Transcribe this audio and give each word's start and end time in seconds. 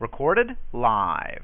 Recorded 0.00 0.56
live. 0.72 1.42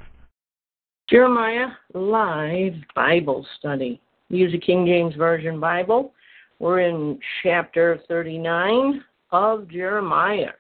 Jeremiah 1.10 1.68
Live 1.92 2.72
Bible 2.94 3.46
Study. 3.58 4.00
Use 4.30 4.54
a 4.54 4.58
King 4.58 4.86
James 4.86 5.14
Version 5.14 5.60
Bible. 5.60 6.14
We're 6.58 6.80
in 6.80 7.18
chapter 7.42 8.00
39 8.08 9.04
of 9.30 9.68
Jeremiah. 9.68 10.52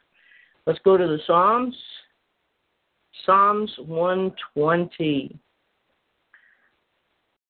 Let's 0.66 0.78
go 0.84 0.98
to 0.98 1.06
the 1.06 1.18
Psalms. 1.26 1.74
Psalms 3.24 3.72
120. 3.86 5.38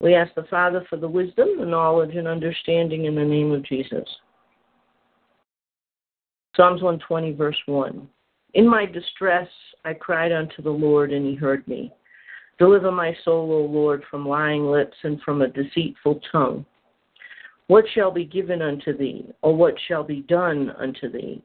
We 0.01 0.15
ask 0.15 0.33
the 0.37 0.45
Father 0.45 0.87
for 0.89 0.97
the 0.97 1.09
wisdom, 1.09 1.59
the 1.59 1.67
knowledge, 1.67 2.15
and 2.15 2.29
understanding 2.29 3.07
in 3.07 3.17
the 3.17 3.25
name 3.25 3.51
of 3.51 3.65
Jesus. 3.65 4.07
Psalms 6.55 6.83
120, 6.83 7.33
verse 7.33 7.59
1. 7.67 8.09
In 8.57 8.67
my 8.67 8.87
distress, 8.87 9.49
I 9.85 9.93
cried 9.93 10.33
unto 10.33 10.63
the 10.63 10.71
Lord, 10.71 11.13
and 11.13 11.27
he 11.27 11.35
heard 11.35 11.69
me. 11.69 11.93
Deliver 12.59 12.91
my 12.91 13.15
soul, 13.23 13.53
O 13.53 13.71
Lord, 13.71 14.03
from 14.11 14.27
lying 14.27 14.65
lips 14.65 14.97
and 15.03 15.21
from 15.21 15.43
a 15.43 15.49
deceitful 15.49 16.23
tongue. 16.33 16.65
What 17.67 17.85
shall 17.95 18.11
be 18.11 18.25
given 18.25 18.63
unto 18.63 18.97
thee, 18.97 19.27
or 19.43 19.55
what 19.55 19.75
shall 19.87 20.03
be 20.03 20.23
done 20.23 20.71
unto 20.79 21.13
thee, 21.13 21.43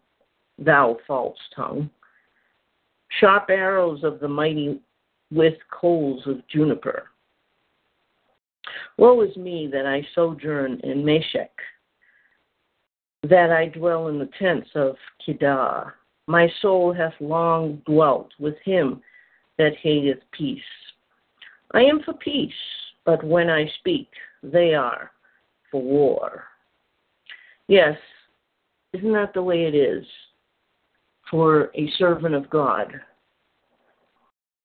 thou 0.58 1.00
false 1.06 1.38
tongue? 1.54 1.90
Sharp 3.20 3.50
arrows 3.50 4.06
of 4.06 4.22
the 4.22 4.30
mighty 4.30 4.80
with 5.32 5.56
coals 5.70 6.26
of 6.26 6.48
juniper. 6.48 7.10
Woe 8.96 9.20
is 9.20 9.36
me 9.36 9.68
that 9.70 9.86
I 9.86 10.08
sojourn 10.16 10.80
in 10.86 11.04
Meshech, 11.04 11.52
that 13.24 13.52
I 13.52 13.66
dwell 13.66 14.08
in 14.08 14.18
the 14.18 14.30
tents 14.40 14.70
of 14.76 14.96
Kedar. 15.26 15.96
My 16.28 16.52
soul 16.62 16.94
hath 16.94 17.14
long 17.20 17.82
dwelt 17.86 18.30
with 18.40 18.56
him 18.64 19.02
that 19.58 19.76
hateth 19.82 20.20
peace. 20.32 20.62
I 21.74 21.82
am 21.82 22.02
for 22.04 22.14
peace, 22.14 22.54
but 23.06 23.24
when 23.24 23.50
I 23.50 23.70
speak, 23.80 24.10
they 24.44 24.74
are 24.74 25.12
for 25.70 25.82
war. 25.82 26.46
Yes, 27.68 27.98
isn't 28.94 29.14
that 29.14 29.34
the 29.34 29.44
way 29.44 29.64
it 29.66 29.76
is 29.76 30.06
for 31.30 31.72
a 31.76 31.90
servant 31.98 32.36
of 32.36 32.50
God? 32.50 32.94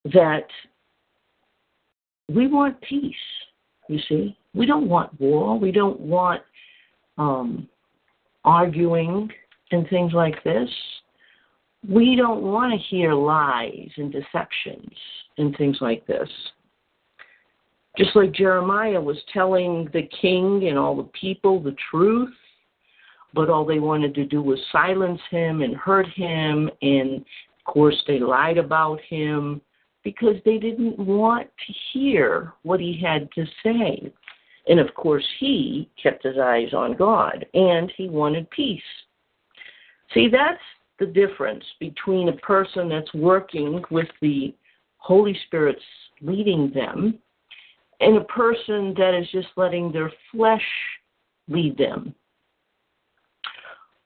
That 0.05 0.47
we 2.29 2.49
want 2.49 2.81
peace, 2.81 3.15
you 3.89 4.01
see. 4.09 4.37
We 4.55 4.67
don't 4.67 4.89
want 4.89 5.19
war. 5.21 5.59
We 5.59 5.71
don't 5.71 6.01
want 6.01 6.43
um, 7.19 7.69
arguing 8.45 9.31
and 9.71 9.89
things 9.89 10.13
like 10.13 10.43
this. 10.43 10.69
We 11.89 12.17
don't 12.17 12.43
want 12.43 12.73
to 12.73 12.89
hear 12.89 13.15
lies 13.15 13.91
and 13.97 14.13
deceptions 14.13 14.93
and 15.39 15.57
things 15.57 15.79
like 15.81 16.07
this. 16.07 16.29
Just 17.97 18.15
like 18.15 18.33
Jeremiah 18.33 19.01
was 19.01 19.17
telling 19.33 19.89
the 19.93 20.09
king 20.21 20.69
and 20.69 20.79
all 20.79 20.97
the 20.97 21.11
people 21.19 21.63
the 21.63 21.77
truth, 21.91 22.35
but 23.35 23.49
all 23.49 23.65
they 23.65 23.79
wanted 23.79 24.15
to 24.17 24.25
do 24.25 24.43
was 24.43 24.59
silence 24.71 25.21
him 25.31 25.63
and 25.63 25.77
hurt 25.77 26.09
him. 26.09 26.71
And 26.83 27.21
of 27.21 27.73
course, 27.73 28.03
they 28.07 28.19
lied 28.19 28.59
about 28.59 29.01
him 29.09 29.61
because 30.05 30.37
they 30.45 30.59
didn't 30.59 30.99
want 30.99 31.49
to 31.67 31.73
hear 31.93 32.53
what 32.63 32.81
he 32.81 33.01
had 33.01 33.29
to 33.33 33.45
say. 33.63 34.13
And 34.69 34.81
of 34.81 34.95
course, 34.95 35.27
he 35.39 35.89
kept 36.01 36.25
his 36.25 36.39
eyes 36.39 36.73
on 36.75 36.97
God 36.97 37.47
and 37.55 37.93
he 37.97 38.09
wanted 38.09 38.51
peace. 38.51 38.81
See, 40.13 40.29
that's 40.29 40.61
the 40.99 41.07
difference 41.07 41.65
between 41.79 42.29
a 42.29 42.37
person 42.37 42.89
that's 42.89 43.13
working 43.15 43.83
with 43.91 44.09
the 44.21 44.55
Holy 44.99 45.39
Spirit's 45.47 45.81
leading 46.21 46.71
them 46.75 47.19
and 48.01 48.17
a 48.17 48.25
person 48.25 48.95
that 48.97 49.15
is 49.15 49.29
just 49.31 49.49
letting 49.57 49.93
their 49.93 50.13
flesh 50.33 50.65
lead 51.49 51.77
them. 51.79 52.15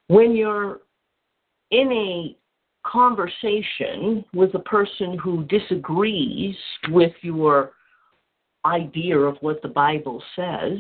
When 0.09 0.35
you're 0.35 0.81
in 1.71 1.93
a 1.93 2.37
conversation 2.85 4.25
with 4.35 4.55
a 4.55 4.61
person 4.61 5.19
who 5.19 5.45
disagrees 5.45 6.57
with 6.89 7.13
your 7.21 7.73
idea 8.65 9.17
of 9.19 9.37
what 9.41 9.63
the 9.63 9.69
Bible 9.69 10.23
says, 10.37 10.79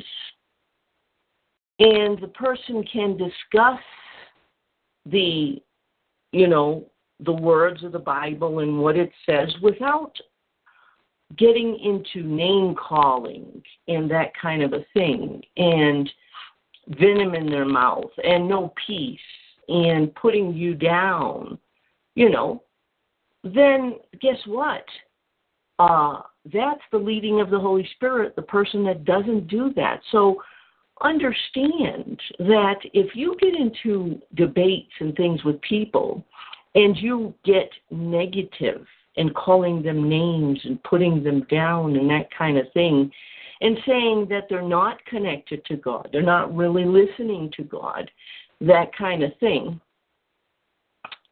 and 1.79 2.21
the 2.21 2.31
person 2.35 2.85
can 2.93 3.17
discuss 3.17 3.81
the, 5.07 5.63
you 6.33 6.47
know, 6.47 6.87
the 7.21 7.33
words 7.33 7.85
of 7.85 7.93
the 7.93 7.99
Bible 7.99 8.61
and 8.61 8.81
what 8.81 8.97
it 8.97 9.11
says 9.27 9.49
without 9.63 10.13
getting 11.37 11.79
into 11.79 12.27
name 12.27 12.75
calling 12.75 13.63
and 13.89 14.11
that 14.11 14.33
kind 14.41 14.63
of 14.63 14.73
a 14.73 14.85
thing 14.95 15.43
and 15.57 16.11
venom 16.89 17.35
in 17.35 17.47
their 17.47 17.67
mouth 17.67 18.11
and 18.25 18.49
no 18.49 18.73
peace 18.87 19.19
and 19.69 20.15
putting 20.15 20.53
you 20.53 20.75
down, 20.75 21.59
you 22.15 22.31
know, 22.31 22.63
then 23.45 23.95
guess 24.21 24.39
what? 24.47 24.85
Uh, 25.79 26.21
that's 26.53 26.81
the 26.91 26.99
leading 26.99 27.41
of 27.41 27.51
the 27.51 27.59
Holy 27.59 27.89
Spirit, 27.95 28.35
the 28.35 28.43
person 28.43 28.85
that 28.85 29.05
doesn't 29.05 29.47
do 29.47 29.73
that. 29.77 30.01
So 30.11 30.43
understand 31.03 32.21
that 32.39 32.77
if 32.93 33.15
you 33.15 33.37
get 33.41 33.55
into 33.55 34.21
debates 34.35 34.93
and 35.01 35.15
things 35.17 35.43
with 35.45 35.61
people 35.63 36.25
and 36.75 36.97
you 36.97 37.35
get 37.45 37.71
negative 37.91 38.87
and 39.17 39.35
calling 39.35 39.83
them 39.83 40.09
names 40.09 40.61
and 40.65 40.83
putting 40.85 41.23
them 41.23 41.47
down 41.51 41.97
and 41.97 42.09
that 42.11 42.29
kind 42.37 42.59
of 42.59 42.67
thing, 42.73 43.11
and 43.63 43.77
saying 43.87 44.27
that 44.31 44.47
they're 44.49 44.63
not 44.63 45.05
connected 45.05 45.65
to 45.67 45.77
God, 45.77 46.09
they're 46.13 46.23
not 46.23 46.55
really 46.55 46.85
listening 46.85 47.51
to 47.57 47.63
God, 47.63 48.11
that 48.61 48.95
kind 48.97 49.23
of 49.23 49.33
thing. 49.39 49.81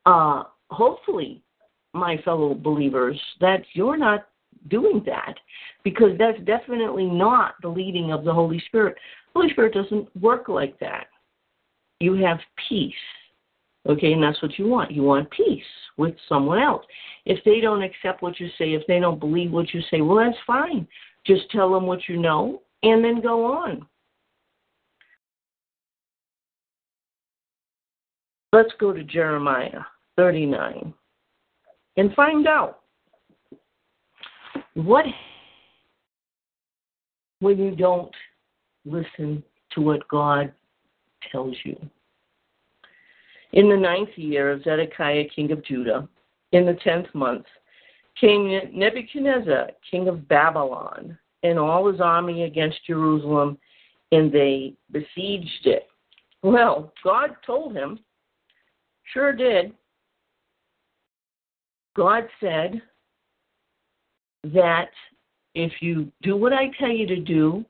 Uh, 0.04 0.44
hopefully, 0.70 1.42
my 1.94 2.18
fellow 2.24 2.54
believers, 2.54 3.18
that 3.40 3.62
you're 3.72 3.96
not 3.96 4.28
doing 4.68 5.02
that 5.06 5.34
because 5.84 6.10
that's 6.18 6.38
definitely 6.44 7.06
not 7.06 7.54
the 7.62 7.68
leading 7.68 8.12
of 8.12 8.24
the 8.24 8.32
Holy 8.32 8.62
Spirit. 8.66 8.96
Holy 9.34 9.50
Spirit 9.50 9.74
doesn't 9.74 10.14
work 10.20 10.48
like 10.48 10.78
that. 10.80 11.06
You 12.00 12.14
have 12.14 12.38
peace 12.68 12.94
Okay, 13.88 14.12
and 14.12 14.22
that's 14.22 14.40
what 14.42 14.58
you 14.58 14.66
want. 14.66 14.90
You 14.90 15.02
want 15.02 15.30
peace 15.30 15.62
with 15.96 16.14
someone 16.28 16.58
else. 16.58 16.84
If 17.24 17.42
they 17.44 17.60
don't 17.60 17.82
accept 17.82 18.22
what 18.22 18.38
you 18.38 18.48
say, 18.58 18.74
if 18.74 18.86
they 18.86 19.00
don't 19.00 19.18
believe 19.18 19.50
what 19.50 19.72
you 19.72 19.80
say, 19.90 20.02
well, 20.02 20.24
that's 20.24 20.36
fine. 20.46 20.86
Just 21.26 21.50
tell 21.50 21.72
them 21.72 21.86
what 21.86 22.08
you 22.08 22.18
know 22.18 22.62
and 22.82 23.02
then 23.02 23.22
go 23.22 23.44
on. 23.46 23.86
Let's 28.52 28.72
go 28.78 28.92
to 28.92 29.02
Jeremiah 29.02 29.80
39 30.16 30.92
and 31.96 32.14
find 32.14 32.46
out 32.46 32.80
what 34.74 35.04
when 37.40 37.58
you 37.58 37.74
don't 37.74 38.10
listen 38.90 39.42
to 39.74 39.80
what 39.80 40.06
God 40.08 40.52
tells 41.30 41.56
you. 41.64 41.78
In 43.52 43.68
the 43.68 43.76
ninth 43.76 44.10
year 44.16 44.52
of 44.52 44.62
Zedekiah 44.62 45.24
king 45.34 45.52
of 45.52 45.64
Judah, 45.64 46.08
in 46.52 46.66
the 46.66 46.78
tenth 46.84 47.06
month, 47.14 47.46
came 48.20 48.48
Nebuchadnezzar 48.74 49.70
king 49.90 50.08
of 50.08 50.28
Babylon 50.28 51.18
and 51.42 51.58
all 51.58 51.90
his 51.90 52.00
army 52.00 52.44
against 52.44 52.84
Jerusalem, 52.86 53.58
and 54.12 54.32
they 54.32 54.74
besieged 54.90 55.66
it. 55.66 55.86
Well, 56.42 56.92
God 57.04 57.30
told 57.46 57.74
him, 57.74 57.98
sure 59.12 59.32
did. 59.32 59.72
God 61.96 62.24
said 62.40 62.80
that 64.44 64.90
if 65.54 65.72
you 65.80 66.10
do 66.22 66.36
what 66.36 66.52
I 66.52 66.70
tell 66.78 66.90
you 66.90 67.06
to 67.06 67.16
do, 67.16 67.64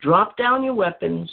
drop 0.00 0.36
down 0.36 0.62
your 0.62 0.74
weapons, 0.74 1.30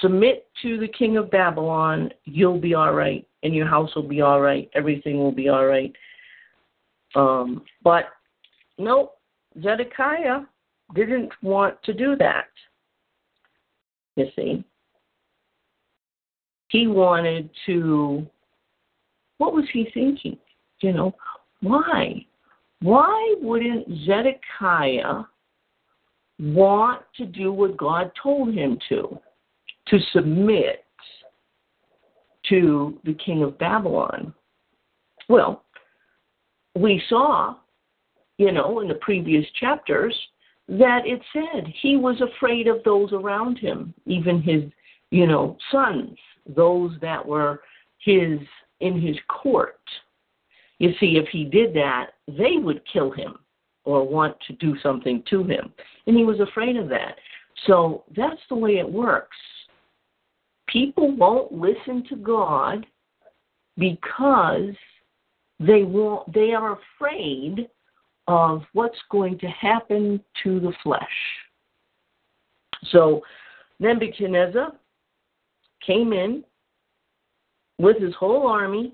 submit 0.00 0.46
to 0.62 0.78
the 0.78 0.88
king 0.88 1.16
of 1.16 1.30
Babylon, 1.30 2.10
you'll 2.24 2.60
be 2.60 2.74
all 2.74 2.92
right, 2.92 3.26
and 3.42 3.54
your 3.54 3.66
house 3.66 3.94
will 3.94 4.08
be 4.08 4.20
all 4.20 4.40
right, 4.40 4.70
everything 4.74 5.18
will 5.18 5.32
be 5.32 5.48
all 5.48 5.66
right. 5.66 5.92
Um, 7.14 7.62
but 7.82 8.04
no, 8.76 9.12
Zedekiah 9.62 10.40
didn't 10.94 11.32
want 11.42 11.82
to 11.84 11.92
do 11.92 12.16
that. 12.16 12.46
You 14.16 14.26
see, 14.36 14.64
he 16.68 16.86
wanted 16.86 17.50
to. 17.66 18.26
What 19.38 19.54
was 19.54 19.64
he 19.72 19.88
thinking? 19.94 20.36
You 20.80 20.92
know, 20.92 21.14
why? 21.60 22.26
Why 22.80 23.34
wouldn't 23.40 23.86
Zedekiah 24.04 25.22
want 26.38 27.02
to 27.16 27.26
do 27.26 27.52
what 27.52 27.76
God 27.76 28.10
told 28.22 28.54
him 28.54 28.78
to? 28.88 29.18
To 29.88 29.98
submit 30.12 30.84
to 32.48 32.98
the 33.04 33.14
king 33.14 33.42
of 33.42 33.58
Babylon? 33.58 34.32
Well, 35.28 35.64
we 36.74 37.02
saw, 37.08 37.56
you 38.38 38.52
know, 38.52 38.80
in 38.80 38.88
the 38.88 38.94
previous 38.94 39.44
chapters 39.58 40.14
that 40.68 41.06
it 41.06 41.20
said 41.32 41.72
he 41.80 41.96
was 41.96 42.20
afraid 42.20 42.68
of 42.68 42.84
those 42.84 43.12
around 43.12 43.58
him, 43.58 43.94
even 44.06 44.42
his, 44.42 44.64
you 45.10 45.26
know, 45.26 45.56
sons, 45.72 46.16
those 46.46 46.92
that 47.00 47.24
were 47.24 47.62
his 47.98 48.38
in 48.80 49.00
his 49.00 49.16
court. 49.28 49.80
You 50.78 50.92
see, 51.00 51.16
if 51.16 51.28
he 51.28 51.44
did 51.44 51.74
that, 51.74 52.10
they 52.28 52.56
would 52.58 52.82
kill 52.92 53.10
him 53.10 53.38
or 53.88 54.06
want 54.06 54.36
to 54.46 54.52
do 54.56 54.76
something 54.82 55.24
to 55.30 55.42
him. 55.44 55.72
And 56.06 56.14
he 56.14 56.22
was 56.22 56.40
afraid 56.40 56.76
of 56.76 56.90
that. 56.90 57.16
So 57.66 58.04
that's 58.14 58.40
the 58.50 58.54
way 58.54 58.72
it 58.72 58.88
works. 58.88 59.36
People 60.68 61.16
won't 61.16 61.50
listen 61.50 62.04
to 62.10 62.16
God 62.16 62.84
because 63.78 64.74
they 65.58 65.84
won't 65.84 66.30
they 66.34 66.52
are 66.52 66.78
afraid 66.78 67.70
of 68.26 68.62
what's 68.74 68.98
going 69.10 69.38
to 69.38 69.46
happen 69.46 70.22
to 70.42 70.60
the 70.60 70.74
flesh. 70.82 71.00
So 72.90 73.22
Nebuchadnezzar 73.80 74.72
came 75.84 76.12
in 76.12 76.44
with 77.78 77.98
his 78.02 78.14
whole 78.16 78.48
army 78.48 78.92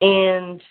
and 0.00 0.62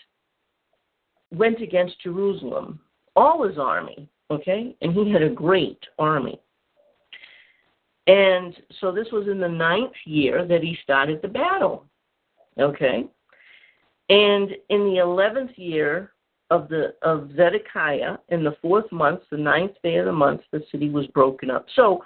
went 1.32 1.62
against 1.62 2.02
Jerusalem, 2.02 2.80
all 3.18 3.46
his 3.46 3.58
army, 3.58 4.08
okay? 4.30 4.76
And 4.82 4.94
he 4.94 5.12
had 5.12 5.24
a 5.24 5.30
great 5.30 5.80
army. 5.98 6.40
And 8.06 8.56
so 8.80 8.92
this 8.92 9.08
was 9.12 9.28
in 9.28 9.40
the 9.40 9.50
ninth 9.50 9.98
year 10.06 10.46
that 10.48 10.62
he 10.62 10.78
started 10.84 11.22
the 11.22 11.28
battle, 11.28 11.86
okay? 12.60 13.06
And 14.10 14.52
in 14.70 14.86
the 14.86 15.00
eleventh 15.02 15.52
year 15.58 16.14
of 16.50 16.70
the 16.70 16.94
of 17.02 17.32
Zedekiah, 17.36 18.18
in 18.30 18.44
the 18.44 18.56
fourth 18.62 18.90
month, 18.92 19.22
the 19.30 19.38
ninth 19.38 19.74
day 19.84 19.98
of 19.98 20.06
the 20.06 20.14
month, 20.14 20.42
the 20.54 20.64
city 20.72 20.90
was 20.90 21.06
broken 21.08 21.50
up. 21.50 21.66
So 21.76 22.06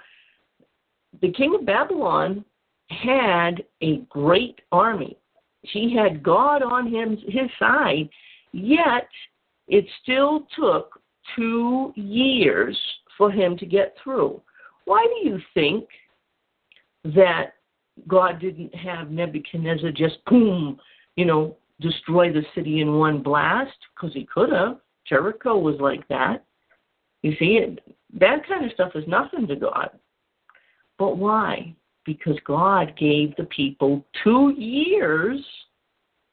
the 1.20 1.30
king 1.30 1.54
of 1.54 1.64
Babylon 1.64 2.44
had 2.88 3.62
a 3.82 3.98
great 4.08 4.60
army. 4.72 5.16
He 5.60 5.94
had 5.94 6.24
God 6.24 6.62
on 6.62 6.90
him 6.90 7.16
his 7.16 7.48
side, 7.60 8.08
yet 8.52 9.08
it 9.68 9.84
still 10.02 10.48
took 10.58 11.00
two 11.36 11.92
years 11.96 12.78
for 13.16 13.30
him 13.30 13.56
to 13.58 13.66
get 13.66 13.94
through. 14.02 14.40
Why 14.84 15.06
do 15.06 15.28
you 15.28 15.38
think 15.54 15.86
that 17.04 17.54
God 18.08 18.40
didn't 18.40 18.74
have 18.74 19.10
Nebuchadnezzar 19.10 19.92
just 19.92 20.24
boom, 20.26 20.78
you 21.16 21.24
know, 21.24 21.56
destroy 21.80 22.32
the 22.32 22.44
city 22.54 22.80
in 22.80 22.98
one 22.98 23.22
blast? 23.22 23.76
Because 23.94 24.14
he 24.14 24.24
could 24.24 24.52
have. 24.52 24.78
Jericho 25.08 25.58
was 25.58 25.76
like 25.80 26.06
that. 26.08 26.44
You 27.22 27.32
see, 27.38 27.58
it, 27.58 27.80
that 28.18 28.46
kind 28.46 28.64
of 28.64 28.72
stuff 28.72 28.92
is 28.94 29.04
nothing 29.06 29.46
to 29.46 29.56
God. 29.56 29.90
But 30.98 31.18
why? 31.18 31.74
because 32.04 32.36
God 32.44 32.94
gave 32.98 33.34
the 33.36 33.44
people 33.44 34.04
two 34.24 34.54
years 34.56 35.40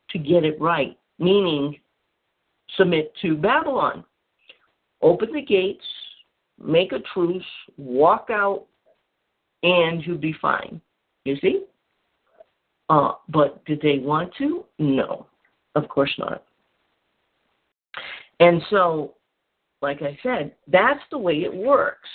to 0.10 0.18
get 0.18 0.44
it 0.44 0.60
right, 0.60 0.98
meaning 1.20 1.80
submit 2.78 3.14
to 3.22 3.36
Babylon. 3.36 4.04
Open 5.02 5.34
the 5.34 5.42
gates, 5.42 5.86
make 6.62 6.92
a 6.92 7.00
truce, 7.14 7.44
walk 7.78 8.28
out, 8.32 8.66
and 9.64 10.06
you'll 10.06 10.18
be 10.18 10.36
fine. 10.42 10.82
You 11.26 11.38
see? 11.42 11.64
Uh, 12.90 13.14
but 13.30 13.64
did 13.66 13.82
they 13.82 14.00
want 14.00 14.34
to? 14.38 14.66
No, 14.80 15.28
of 15.76 15.88
course 15.90 16.14
not. 16.18 16.44
And 18.40 18.62
so, 18.70 19.16
like 19.82 20.02
I 20.02 20.18
said, 20.24 20.56
that's 20.68 21.02
the 21.12 21.18
way 21.18 21.44
it 21.44 21.54
works 21.54 22.10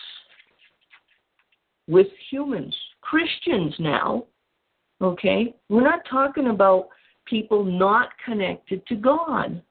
with 1.87 2.07
humans. 2.31 2.75
Christians 3.03 3.75
now, 3.79 4.25
okay? 5.01 5.55
We're 5.69 5.83
not 5.83 6.01
talking 6.11 6.49
about 6.49 6.89
people 7.27 7.65
not 7.65 8.09
connected 8.25 8.87
to 8.87 8.97
God. 8.97 9.63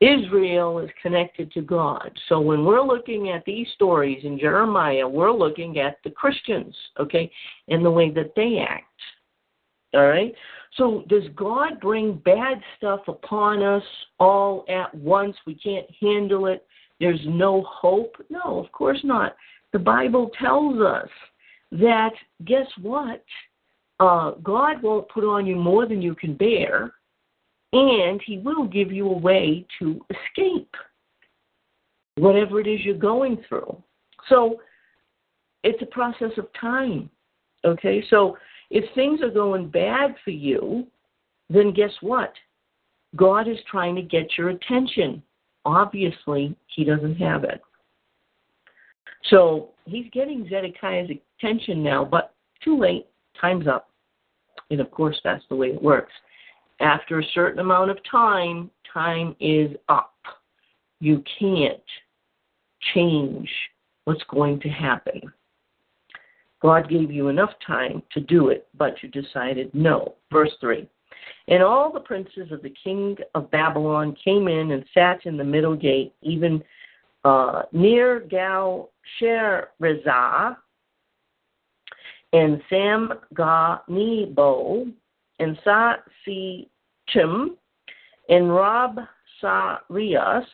Israel 0.00 0.78
is 0.78 0.90
connected 1.02 1.50
to 1.52 1.60
God. 1.60 2.10
So 2.28 2.40
when 2.40 2.64
we're 2.64 2.82
looking 2.82 3.30
at 3.30 3.44
these 3.44 3.66
stories 3.74 4.24
in 4.24 4.38
Jeremiah, 4.38 5.06
we're 5.06 5.32
looking 5.32 5.78
at 5.78 5.98
the 6.04 6.10
Christians, 6.10 6.74
okay, 7.00 7.30
and 7.66 7.84
the 7.84 7.90
way 7.90 8.10
that 8.10 8.32
they 8.36 8.58
act. 8.58 8.84
All 9.94 10.06
right? 10.06 10.32
So 10.76 11.04
does 11.08 11.24
God 11.34 11.80
bring 11.80 12.22
bad 12.24 12.60
stuff 12.76 13.00
upon 13.08 13.62
us 13.62 13.82
all 14.20 14.64
at 14.68 14.94
once? 14.94 15.36
We 15.46 15.54
can't 15.54 15.86
handle 16.00 16.46
it. 16.46 16.64
There's 17.00 17.20
no 17.26 17.62
hope? 17.62 18.16
No, 18.28 18.62
of 18.64 18.70
course 18.70 19.00
not. 19.02 19.34
The 19.72 19.78
Bible 19.78 20.30
tells 20.40 20.80
us 20.80 21.08
that 21.72 22.12
guess 22.44 22.66
what? 22.80 23.24
Uh, 24.00 24.32
God 24.42 24.80
won't 24.82 25.08
put 25.08 25.24
on 25.24 25.46
you 25.46 25.56
more 25.56 25.86
than 25.86 26.00
you 26.00 26.14
can 26.14 26.34
bear, 26.34 26.94
and 27.72 28.20
He 28.24 28.38
will 28.38 28.66
give 28.66 28.92
you 28.92 29.08
a 29.08 29.18
way 29.18 29.66
to 29.78 30.00
escape 30.10 30.74
whatever 32.16 32.60
it 32.60 32.66
is 32.66 32.80
you're 32.82 32.96
going 32.96 33.42
through. 33.48 33.82
So 34.28 34.60
it's 35.64 35.82
a 35.82 35.86
process 35.86 36.32
of 36.36 36.46
time. 36.60 37.10
Okay? 37.64 38.04
So 38.10 38.36
if 38.70 38.84
things 38.94 39.20
are 39.22 39.30
going 39.30 39.68
bad 39.68 40.14
for 40.24 40.30
you, 40.30 40.86
then 41.50 41.72
guess 41.72 41.92
what? 42.00 42.32
God 43.16 43.48
is 43.48 43.56
trying 43.70 43.94
to 43.96 44.02
get 44.02 44.36
your 44.36 44.50
attention. 44.50 45.22
Obviously, 45.64 46.54
He 46.74 46.84
doesn't 46.84 47.16
have 47.16 47.44
it. 47.44 47.60
So 49.30 49.70
he's 49.84 50.06
getting 50.12 50.48
Zedekiah's 50.48 51.10
attention 51.38 51.82
now, 51.82 52.04
but 52.04 52.34
too 52.62 52.78
late. 52.78 53.06
Time's 53.40 53.66
up. 53.66 53.90
And 54.70 54.80
of 54.80 54.90
course, 54.90 55.18
that's 55.24 55.44
the 55.48 55.56
way 55.56 55.68
it 55.68 55.82
works. 55.82 56.12
After 56.80 57.18
a 57.18 57.24
certain 57.34 57.60
amount 57.60 57.90
of 57.90 57.98
time, 58.10 58.70
time 58.92 59.34
is 59.40 59.70
up. 59.88 60.14
You 61.00 61.22
can't 61.38 61.82
change 62.94 63.48
what's 64.04 64.22
going 64.30 64.60
to 64.60 64.68
happen. 64.68 65.20
God 66.60 66.88
gave 66.88 67.10
you 67.10 67.28
enough 67.28 67.52
time 67.64 68.02
to 68.12 68.20
do 68.20 68.48
it, 68.48 68.66
but 68.76 68.94
you 69.02 69.08
decided 69.08 69.72
no. 69.74 70.14
Verse 70.32 70.52
3 70.60 70.88
And 71.48 71.62
all 71.62 71.92
the 71.92 72.00
princes 72.00 72.50
of 72.50 72.62
the 72.62 72.74
king 72.82 73.16
of 73.34 73.50
Babylon 73.50 74.16
came 74.24 74.48
in 74.48 74.72
and 74.72 74.84
sat 74.92 75.24
in 75.24 75.36
the 75.36 75.44
middle 75.44 75.76
gate, 75.76 76.14
even 76.22 76.62
uh, 77.24 77.62
near 77.72 78.20
Gal 78.20 78.90
Sherazah 79.20 80.56
and 82.32 82.60
Sam 82.68 83.12
Ga 83.34 83.78
Nebo 83.88 84.86
and 85.38 85.58
Sa 85.64 85.94
Si 86.24 86.68
Chim 87.08 87.56
and 88.28 88.54
Rob 88.54 88.98
Sa 89.40 89.78
Sarias 89.90 90.44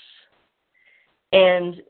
and 1.33 1.83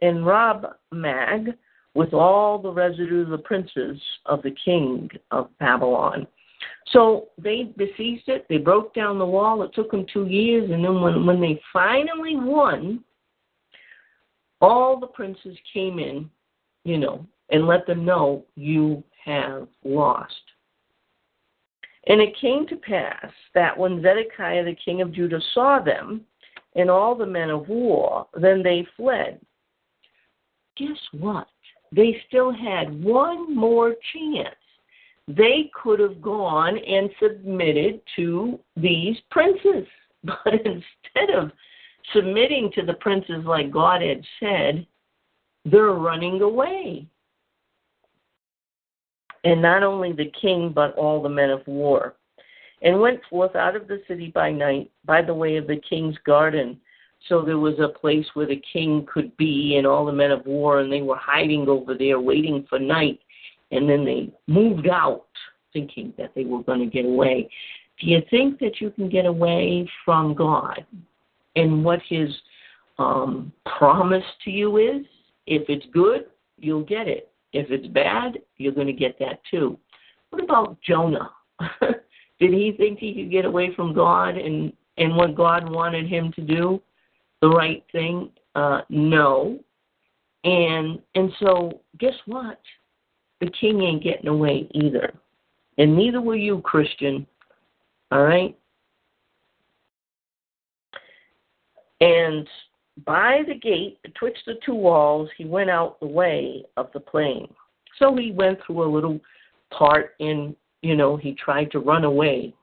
and 0.00 0.26
Rob 0.26 0.66
Mag 0.92 1.54
with 1.94 2.14
all 2.14 2.58
the 2.58 2.72
residue 2.72 3.22
of 3.22 3.30
the 3.30 3.38
princes 3.38 4.00
of 4.26 4.42
the 4.42 4.54
king 4.64 5.10
of 5.30 5.48
Babylon. 5.58 6.26
So 6.92 7.28
they 7.36 7.74
besieged 7.76 8.28
it. 8.28 8.46
They 8.48 8.58
broke 8.58 8.94
down 8.94 9.18
the 9.18 9.26
wall. 9.26 9.62
It 9.62 9.74
took 9.74 9.90
them 9.90 10.06
two 10.12 10.26
years, 10.26 10.70
and 10.70 10.84
then 10.84 11.00
when 11.00 11.26
when 11.26 11.40
they 11.40 11.60
finally 11.72 12.36
won, 12.36 13.04
all 14.60 14.98
the 14.98 15.06
princes 15.06 15.56
came 15.72 15.98
in, 15.98 16.30
you 16.84 16.98
know, 16.98 17.26
and 17.50 17.66
let 17.66 17.86
them 17.86 18.04
know 18.04 18.44
you 18.56 19.02
have 19.28 19.68
lost. 19.84 20.34
And 22.06 22.20
it 22.20 22.36
came 22.40 22.66
to 22.68 22.76
pass 22.76 23.30
that 23.54 23.76
when 23.76 24.02
Zedekiah 24.02 24.64
the 24.64 24.76
king 24.82 25.02
of 25.02 25.12
Judah 25.12 25.40
saw 25.52 25.78
them 25.78 26.22
and 26.74 26.90
all 26.90 27.14
the 27.14 27.26
men 27.26 27.50
of 27.50 27.68
war, 27.68 28.26
then 28.34 28.62
they 28.62 28.86
fled. 28.96 29.40
Guess 30.76 30.98
what? 31.12 31.48
they 31.92 32.20
still 32.28 32.52
had 32.52 33.02
one 33.02 33.54
more 33.54 33.94
chance. 34.12 34.54
They 35.26 35.70
could 35.80 36.00
have 36.00 36.22
gone 36.22 36.78
and 36.78 37.10
submitted 37.20 38.00
to 38.16 38.58
these 38.76 39.16
princes. 39.30 39.86
But 40.24 40.52
instead 40.52 41.30
of 41.32 41.52
submitting 42.12 42.72
to 42.74 42.84
the 42.84 42.94
princes 42.94 43.44
like 43.44 43.70
God 43.70 44.02
had 44.02 44.24
said, 44.40 44.84
they're 45.64 45.92
running 45.92 46.42
away. 46.42 47.06
And 49.44 49.62
not 49.62 49.82
only 49.82 50.12
the 50.12 50.32
king, 50.40 50.72
but 50.74 50.94
all 50.96 51.22
the 51.22 51.28
men 51.28 51.50
of 51.50 51.66
war. 51.66 52.14
And 52.82 53.00
went 53.00 53.20
forth 53.28 53.56
out 53.56 53.76
of 53.76 53.88
the 53.88 54.02
city 54.06 54.30
by 54.32 54.52
night 54.52 54.90
by 55.04 55.22
the 55.22 55.34
way 55.34 55.56
of 55.56 55.66
the 55.66 55.80
king's 55.88 56.16
garden 56.24 56.80
so 57.26 57.42
there 57.42 57.58
was 57.58 57.78
a 57.80 57.88
place 57.88 58.26
where 58.34 58.46
the 58.46 58.62
king 58.72 59.06
could 59.12 59.36
be 59.36 59.76
and 59.76 59.86
all 59.86 60.06
the 60.06 60.12
men 60.12 60.30
of 60.30 60.46
war, 60.46 60.80
and 60.80 60.92
they 60.92 61.02
were 61.02 61.16
hiding 61.16 61.68
over 61.68 61.94
there 61.94 62.20
waiting 62.20 62.66
for 62.68 62.78
night. 62.78 63.20
And 63.70 63.88
then 63.88 64.04
they 64.04 64.32
moved 64.46 64.88
out 64.88 65.26
thinking 65.72 66.14
that 66.16 66.32
they 66.34 66.44
were 66.44 66.62
going 66.62 66.80
to 66.80 66.86
get 66.86 67.04
away. 67.04 67.50
Do 68.00 68.06
you 68.06 68.22
think 68.30 68.58
that 68.60 68.80
you 68.80 68.90
can 68.90 69.08
get 69.08 69.26
away 69.26 69.90
from 70.04 70.34
God 70.34 70.86
and 71.56 71.84
what 71.84 72.00
His 72.08 72.30
um, 72.98 73.52
promise 73.78 74.24
to 74.44 74.50
you 74.50 74.76
is? 74.78 75.04
If 75.46 75.68
it's 75.68 75.86
good, 75.92 76.26
you'll 76.56 76.84
get 76.84 77.08
it. 77.08 77.30
If 77.52 77.70
it's 77.70 77.86
bad, 77.88 78.38
you're 78.56 78.72
going 78.72 78.86
to 78.86 78.92
get 78.92 79.18
that 79.20 79.40
too. 79.50 79.78
What 80.30 80.42
about 80.42 80.78
Jonah? 80.82 81.30
Did 81.80 82.52
he 82.52 82.74
think 82.76 82.98
he 82.98 83.14
could 83.14 83.30
get 83.30 83.44
away 83.44 83.74
from 83.74 83.94
God 83.94 84.36
and, 84.36 84.72
and 84.96 85.16
what 85.16 85.34
God 85.34 85.68
wanted 85.70 86.06
him 86.06 86.32
to 86.32 86.42
do? 86.42 86.80
the 87.40 87.48
right 87.48 87.84
thing? 87.92 88.30
Uh, 88.54 88.80
no. 88.88 89.58
And 90.44 91.00
and 91.14 91.32
so 91.40 91.80
guess 91.98 92.14
what? 92.26 92.60
The 93.40 93.50
king 93.60 93.82
ain't 93.82 94.02
getting 94.02 94.28
away 94.28 94.68
either. 94.72 95.12
And 95.78 95.96
neither 95.96 96.20
will 96.20 96.36
you, 96.36 96.60
Christian. 96.62 97.26
All 98.10 98.22
right? 98.22 98.56
And 102.00 102.48
by 103.04 103.42
the 103.46 103.54
gate 103.54 103.98
betwixt 104.02 104.42
the 104.46 104.54
two 104.64 104.74
walls 104.74 105.28
he 105.36 105.44
went 105.44 105.70
out 105.70 106.00
the 106.00 106.06
way 106.06 106.64
of 106.76 106.88
the 106.92 107.00
plain. 107.00 107.48
So 107.98 108.16
he 108.16 108.32
went 108.32 108.58
through 108.66 108.84
a 108.84 108.92
little 108.92 109.20
part 109.70 110.14
and 110.20 110.54
you 110.82 110.94
know, 110.94 111.16
he 111.16 111.34
tried 111.34 111.70
to 111.72 111.80
run 111.80 112.04
away 112.04 112.54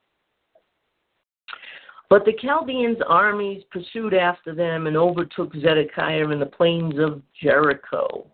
but 2.10 2.24
the 2.26 2.34
Chaldeans' 2.40 3.00
armies 3.08 3.64
pursued 3.72 4.14
after 4.14 4.54
them 4.54 4.88
and 4.88 4.96
overtook 4.96 5.54
Zedekiah 5.56 6.30
in 6.30 6.40
the 6.40 6.46
plains 6.46 6.94
of 7.00 7.22
Jericho. 7.42 8.26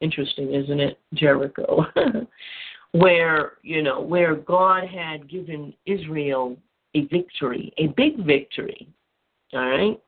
Interesting, 0.00 0.52
isn't 0.52 0.80
it? 0.80 0.98
Jericho. 1.14 1.86
where, 2.92 3.52
you 3.62 3.82
know, 3.82 4.00
where 4.00 4.34
God 4.34 4.84
had 4.88 5.30
given 5.30 5.72
Israel 5.86 6.56
a 6.94 7.06
victory, 7.06 7.72
a 7.78 7.88
big 7.88 8.24
victory. 8.26 8.88
All 9.52 9.60
right? 9.60 10.00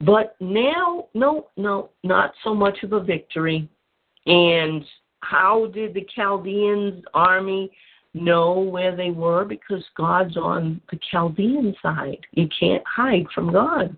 But 0.00 0.36
now, 0.40 1.08
no, 1.14 1.48
no, 1.56 1.90
not 2.02 2.32
so 2.42 2.54
much 2.54 2.82
of 2.82 2.92
a 2.92 3.00
victory. 3.00 3.68
And 4.26 4.84
how 5.20 5.66
did 5.66 5.94
the 5.94 6.06
Chaldeans' 6.14 7.04
army 7.14 7.70
know 8.14 8.60
where 8.60 8.96
they 8.96 9.10
were 9.10 9.44
because 9.44 9.84
God's 9.96 10.36
on 10.36 10.80
the 10.90 10.98
Chaldean 11.10 11.74
side. 11.82 12.20
You 12.32 12.48
can't 12.58 12.82
hide 12.86 13.26
from 13.34 13.52
God. 13.52 13.94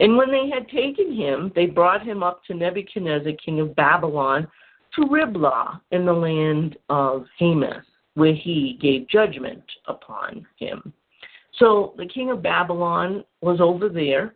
And 0.00 0.16
when 0.16 0.30
they 0.30 0.48
had 0.48 0.68
taken 0.68 1.14
him, 1.14 1.52
they 1.54 1.66
brought 1.66 2.04
him 2.04 2.22
up 2.22 2.44
to 2.44 2.54
Nebuchadnezzar, 2.54 3.32
king 3.32 3.60
of 3.60 3.76
Babylon, 3.76 4.48
to 4.94 5.06
Riblah 5.08 5.80
in 5.90 6.06
the 6.06 6.12
land 6.12 6.76
of 6.88 7.26
Hamath, 7.38 7.84
where 8.14 8.34
he 8.34 8.78
gave 8.80 9.08
judgment 9.08 9.62
upon 9.86 10.46
him. 10.58 10.92
So 11.58 11.94
the 11.96 12.06
king 12.06 12.30
of 12.30 12.42
Babylon 12.42 13.24
was 13.40 13.60
over 13.60 13.88
there, 13.88 14.34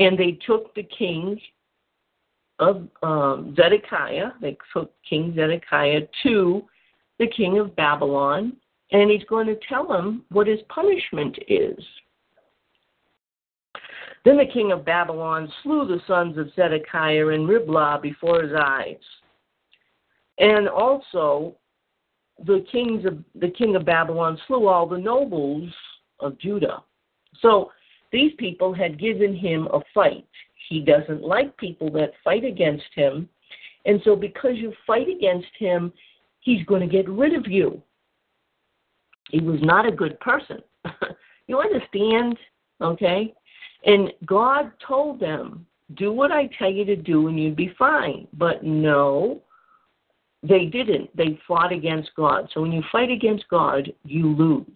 and 0.00 0.18
they 0.18 0.38
took 0.46 0.74
the 0.74 0.82
king 0.82 1.38
of 2.58 2.88
um, 3.02 3.54
Zedekiah, 3.54 4.30
they 4.40 4.56
took 4.72 4.92
King 5.08 5.34
Zedekiah 5.36 6.00
to 6.24 6.62
the 7.18 7.26
king 7.28 7.58
of 7.58 7.76
Babylon, 7.76 8.56
and 8.92 9.10
he's 9.10 9.24
going 9.24 9.46
to 9.46 9.58
tell 9.68 9.92
him 9.92 10.24
what 10.30 10.46
his 10.46 10.60
punishment 10.68 11.38
is. 11.48 11.78
Then 14.24 14.38
the 14.38 14.50
king 14.52 14.72
of 14.72 14.84
Babylon 14.84 15.50
slew 15.62 15.86
the 15.86 16.00
sons 16.06 16.36
of 16.38 16.52
Zedekiah 16.54 17.28
in 17.28 17.46
Riblah 17.46 18.00
before 18.02 18.42
his 18.42 18.52
eyes. 18.58 18.96
And 20.38 20.68
also 20.68 21.56
the 22.46 22.64
kings 22.72 23.04
of 23.04 23.22
the 23.34 23.50
king 23.50 23.76
of 23.76 23.84
Babylon 23.84 24.38
slew 24.46 24.66
all 24.66 24.86
the 24.86 24.98
nobles 24.98 25.70
of 26.20 26.38
Judah. 26.38 26.82
So 27.40 27.70
these 28.12 28.32
people 28.38 28.72
had 28.72 28.98
given 28.98 29.34
him 29.34 29.68
a 29.72 29.80
fight. 29.94 30.26
He 30.68 30.80
doesn't 30.80 31.22
like 31.22 31.56
people 31.56 31.90
that 31.92 32.12
fight 32.22 32.44
against 32.44 32.86
him. 32.94 33.28
And 33.86 34.00
so 34.04 34.14
because 34.14 34.56
you 34.56 34.72
fight 34.86 35.08
against 35.08 35.48
him, 35.58 35.92
he's 36.40 36.64
going 36.66 36.80
to 36.80 36.86
get 36.86 37.08
rid 37.08 37.34
of 37.34 37.46
you. 37.46 37.82
He 39.30 39.40
was 39.40 39.60
not 39.62 39.86
a 39.86 39.92
good 39.92 40.18
person. 40.20 40.58
you 41.46 41.60
understand? 41.60 42.36
Okay? 42.80 43.34
And 43.84 44.12
God 44.26 44.72
told 44.86 45.20
them, 45.20 45.66
do 45.96 46.12
what 46.12 46.30
I 46.30 46.48
tell 46.58 46.70
you 46.70 46.84
to 46.84 46.96
do 46.96 47.28
and 47.28 47.38
you'd 47.38 47.56
be 47.56 47.74
fine. 47.78 48.26
But 48.34 48.62
no, 48.62 49.42
they 50.42 50.66
didn't. 50.66 51.14
They 51.16 51.38
fought 51.46 51.72
against 51.72 52.10
God. 52.16 52.48
So 52.52 52.62
when 52.62 52.72
you 52.72 52.82
fight 52.90 53.10
against 53.10 53.48
God, 53.48 53.92
you 54.04 54.28
lose. 54.28 54.66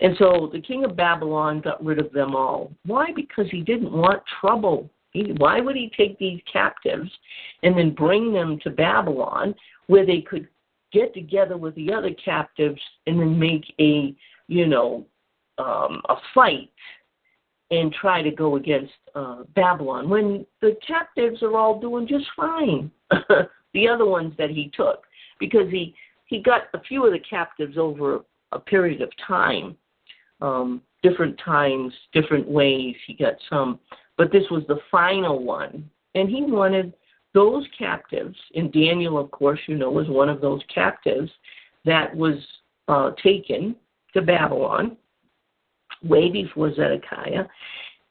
And 0.00 0.14
so 0.18 0.48
the 0.52 0.60
king 0.60 0.84
of 0.84 0.96
Babylon 0.96 1.60
got 1.60 1.84
rid 1.84 1.98
of 1.98 2.12
them 2.12 2.34
all. 2.34 2.72
Why? 2.86 3.08
Because 3.14 3.46
he 3.50 3.62
didn't 3.62 3.92
want 3.92 4.22
trouble. 4.40 4.88
He, 5.12 5.32
why 5.38 5.60
would 5.60 5.74
he 5.74 5.90
take 5.96 6.18
these 6.18 6.40
captives 6.50 7.10
and 7.62 7.76
then 7.76 7.94
bring 7.94 8.32
them 8.32 8.58
to 8.62 8.70
Babylon 8.70 9.54
where 9.88 10.06
they 10.06 10.20
could 10.20 10.46
get 10.92 11.12
together 11.14 11.56
with 11.56 11.74
the 11.74 11.92
other 11.92 12.10
captives 12.24 12.80
and 13.06 13.18
then 13.18 13.38
make 13.38 13.64
a, 13.80 14.14
you 14.46 14.66
know, 14.66 15.04
um, 15.58 16.00
a 16.08 16.16
fight 16.34 16.70
and 17.70 17.92
try 17.92 18.22
to 18.22 18.30
go 18.30 18.56
against 18.56 18.92
uh, 19.14 19.42
Babylon 19.54 20.08
when 20.08 20.46
the 20.62 20.76
captives 20.86 21.42
are 21.42 21.56
all 21.56 21.80
doing 21.80 22.06
just 22.06 22.26
fine. 22.36 22.90
the 23.74 23.88
other 23.88 24.06
ones 24.06 24.32
that 24.38 24.50
he 24.50 24.70
took, 24.74 25.04
because 25.38 25.70
he 25.70 25.94
he 26.26 26.42
got 26.42 26.62
a 26.74 26.80
few 26.80 27.06
of 27.06 27.12
the 27.12 27.18
captives 27.18 27.76
over 27.78 28.20
a 28.52 28.58
period 28.58 29.00
of 29.00 29.10
time, 29.26 29.76
um, 30.40 30.82
different 31.02 31.38
times, 31.44 31.92
different 32.12 32.48
ways. 32.48 32.94
He 33.06 33.14
got 33.14 33.34
some, 33.48 33.78
but 34.16 34.32
this 34.32 34.44
was 34.50 34.62
the 34.68 34.78
final 34.90 35.42
one, 35.42 35.88
and 36.14 36.28
he 36.28 36.42
wanted 36.42 36.92
those 37.34 37.66
captives, 37.78 38.36
and 38.54 38.72
Daniel, 38.72 39.18
of 39.18 39.30
course, 39.30 39.60
you 39.66 39.76
know, 39.76 39.90
was 39.90 40.08
one 40.08 40.28
of 40.28 40.40
those 40.40 40.62
captives 40.72 41.30
that 41.84 42.14
was 42.16 42.34
uh, 42.88 43.12
taken 43.22 43.76
to 44.14 44.22
Babylon 44.22 44.96
way 46.02 46.30
before 46.30 46.74
Zedekiah. 46.74 47.44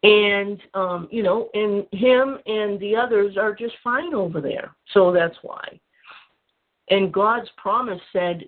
And, 0.03 0.61
um, 0.75 1.07
you 1.11 1.23
know, 1.23 1.49
and 1.53 1.85
him 1.91 2.37
and 2.45 2.79
the 2.79 2.95
others 2.95 3.35
are 3.35 3.53
just 3.53 3.73
fine 3.83 4.13
over 4.13 4.39
there. 4.39 4.75
So 4.93 5.11
that's 5.11 5.35
why. 5.41 5.79
And 6.89 7.11
God's 7.11 7.49
promise 7.57 7.99
said, 8.13 8.45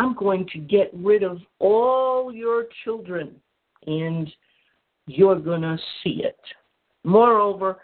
I'm 0.00 0.14
going 0.14 0.46
to 0.54 0.58
get 0.58 0.90
rid 0.94 1.22
of 1.22 1.40
all 1.58 2.32
your 2.32 2.64
children, 2.84 3.34
and 3.86 4.32
you're 5.06 5.38
going 5.38 5.60
to 5.60 5.76
see 6.02 6.22
it. 6.24 6.40
Moreover, 7.04 7.76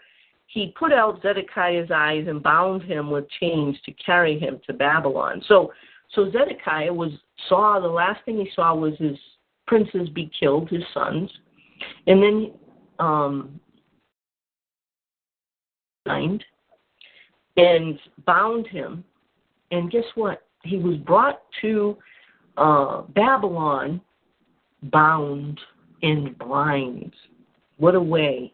he 0.46 0.72
put 0.78 0.94
out 0.94 1.20
Zedekiah's 1.20 1.90
eyes 1.94 2.24
and 2.26 2.42
bound 2.42 2.82
him 2.82 3.10
with 3.10 3.26
chains 3.38 3.76
to 3.84 3.92
carry 3.92 4.38
him 4.38 4.60
to 4.66 4.72
Babylon. 4.72 5.42
So 5.46 5.72
so 6.14 6.30
Zedekiah 6.30 6.92
was 6.92 7.10
saw 7.50 7.80
the 7.80 7.86
last 7.86 8.24
thing 8.24 8.38
he 8.38 8.48
saw 8.54 8.74
was 8.74 8.94
his 8.98 9.18
princes 9.66 10.08
be 10.08 10.30
killed, 10.40 10.70
his 10.70 10.84
sons, 10.94 11.30
and 12.06 12.22
then 12.22 12.52
um 12.98 13.60
and 17.58 17.98
bound 18.24 18.66
him. 18.68 19.04
And 19.70 19.90
guess 19.90 20.04
what? 20.14 20.45
He 20.66 20.78
was 20.78 20.96
brought 20.98 21.40
to 21.62 21.96
uh, 22.56 23.02
Babylon 23.14 24.00
bound 24.84 25.58
and 26.02 26.36
blind. 26.38 27.12
What 27.78 27.94
a 27.94 28.00
way! 28.00 28.52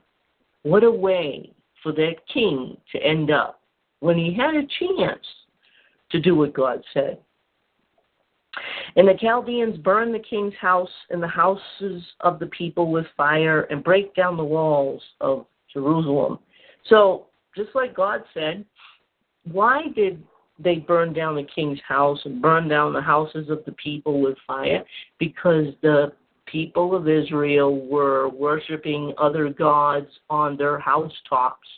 What 0.62 0.84
a 0.84 0.90
way 0.90 1.52
for 1.82 1.92
that 1.92 2.16
king 2.32 2.76
to 2.92 3.02
end 3.02 3.30
up 3.30 3.60
when 4.00 4.16
he 4.16 4.34
had 4.34 4.54
a 4.54 4.66
chance 4.78 5.26
to 6.10 6.20
do 6.20 6.36
what 6.36 6.54
God 6.54 6.82
said. 6.94 7.18
And 8.96 9.08
the 9.08 9.14
Chaldeans 9.14 9.78
burned 9.78 10.14
the 10.14 10.18
king's 10.18 10.54
house 10.60 10.90
and 11.10 11.22
the 11.22 11.28
houses 11.28 12.02
of 12.20 12.38
the 12.38 12.46
people 12.46 12.92
with 12.92 13.06
fire 13.16 13.62
and 13.62 13.82
break 13.82 14.14
down 14.14 14.36
the 14.36 14.44
walls 14.44 15.02
of 15.20 15.46
Jerusalem. 15.72 16.38
So, 16.88 17.26
just 17.56 17.70
like 17.74 17.94
God 17.94 18.22
said, 18.34 18.64
why 19.50 19.84
did 19.94 20.22
they 20.58 20.76
burned 20.76 21.14
down 21.14 21.34
the 21.34 21.44
king's 21.44 21.80
house 21.86 22.20
and 22.24 22.42
burned 22.42 22.70
down 22.70 22.92
the 22.92 23.00
houses 23.00 23.48
of 23.48 23.64
the 23.64 23.72
people 23.72 24.20
with 24.20 24.36
fire? 24.46 24.84
Because 25.18 25.66
the 25.82 26.12
people 26.46 26.94
of 26.94 27.08
Israel 27.08 27.86
were 27.86 28.28
worshiping 28.28 29.14
other 29.18 29.48
gods 29.48 30.08
on 30.28 30.56
their 30.56 30.78
housetops. 30.78 31.68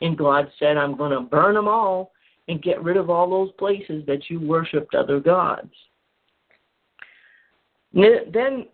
And 0.00 0.16
God 0.16 0.50
said, 0.58 0.76
I'm 0.76 0.96
going 0.96 1.12
to 1.12 1.20
burn 1.20 1.54
them 1.54 1.68
all 1.68 2.12
and 2.48 2.62
get 2.62 2.82
rid 2.82 2.96
of 2.96 3.10
all 3.10 3.28
those 3.28 3.52
places 3.58 4.04
that 4.06 4.28
you 4.28 4.40
worshiped 4.40 4.94
other 4.94 5.20
gods. 5.20 5.70
Then 7.92 8.66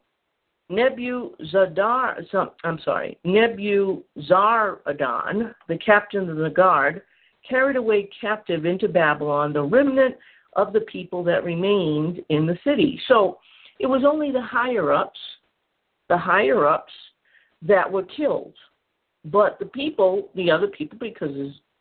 Nebuzaradan, 0.70 2.50
I'm 2.64 2.78
sorry, 2.84 3.18
Nebuzaradan, 3.25 5.54
the 5.68 5.78
captain 5.78 6.30
of 6.30 6.37
the 6.37 6.50
guard, 6.50 7.02
carried 7.48 7.76
away 7.76 8.08
captive 8.20 8.64
into 8.64 8.88
Babylon 8.88 9.52
the 9.52 9.62
remnant 9.62 10.16
of 10.54 10.72
the 10.72 10.80
people 10.80 11.24
that 11.24 11.44
remained 11.44 12.20
in 12.28 12.46
the 12.46 12.58
city. 12.64 13.00
So 13.08 13.38
it 13.78 13.86
was 13.86 14.02
only 14.06 14.30
the 14.30 14.42
higher 14.42 14.92
ups, 14.92 15.18
the 16.08 16.16
higher 16.16 16.66
ups 16.66 16.92
that 17.62 17.90
were 17.90 18.04
killed. 18.04 18.54
But 19.24 19.58
the 19.58 19.66
people, 19.66 20.28
the 20.34 20.50
other 20.50 20.68
people, 20.68 20.98
because 20.98 21.34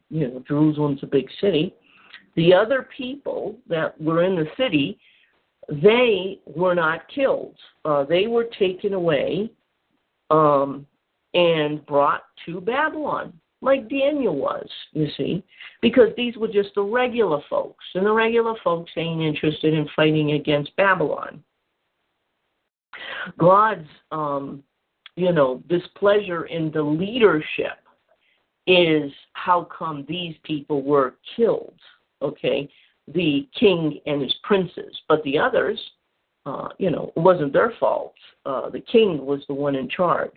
you 0.09 0.27
know 0.27 0.43
Jerusalem's 0.47 1.03
a 1.03 1.07
big 1.07 1.27
city, 1.41 1.75
the 2.35 2.53
other 2.53 2.87
people 2.95 3.57
that 3.67 3.99
were 4.01 4.23
in 4.23 4.35
the 4.35 4.47
city, 4.57 4.97
they 5.69 6.39
were 6.45 6.73
not 6.73 7.01
killed. 7.13 7.55
Uh, 7.85 8.05
they 8.05 8.27
were 8.27 8.45
taken 8.57 8.93
away 8.93 9.51
um, 10.29 10.85
and 11.33 11.85
brought 11.85 12.23
to 12.45 12.61
Babylon 12.61 13.33
like 13.63 13.89
Daniel 13.89 14.35
was, 14.35 14.67
you 14.91 15.07
see, 15.15 15.43
because 15.81 16.09
these 16.17 16.35
were 16.35 16.49
just 16.49 16.75
the 16.75 16.83
regular 16.83 17.39
folks, 17.49 17.85
and 17.95 18.05
the 18.05 18.11
regular 18.11 18.55
folks 18.63 18.91
ain't 18.97 19.21
interested 19.21 19.73
in 19.73 19.87
fighting 19.95 20.33
against 20.33 20.75
Babylon. 20.75 21.43
God's, 23.37 23.87
um, 24.11 24.63
you 25.15 25.31
know, 25.31 25.63
displeasure 25.69 26.45
in 26.45 26.71
the 26.71 26.81
leadership 26.81 27.79
is 28.67 29.11
how 29.33 29.67
come 29.77 30.05
these 30.07 30.35
people 30.43 30.83
were 30.83 31.15
killed, 31.35 31.79
okay? 32.21 32.69
The 33.13 33.47
king 33.57 33.99
and 34.05 34.21
his 34.21 34.35
princes, 34.43 34.95
but 35.07 35.23
the 35.23 35.37
others, 35.37 35.79
uh, 36.45 36.69
you 36.77 36.91
know, 36.91 37.13
it 37.15 37.19
wasn't 37.19 37.53
their 37.53 37.73
fault. 37.79 38.13
Uh, 38.45 38.69
the 38.69 38.81
king 38.81 39.25
was 39.25 39.41
the 39.47 39.53
one 39.53 39.75
in 39.75 39.87
charge. 39.89 40.31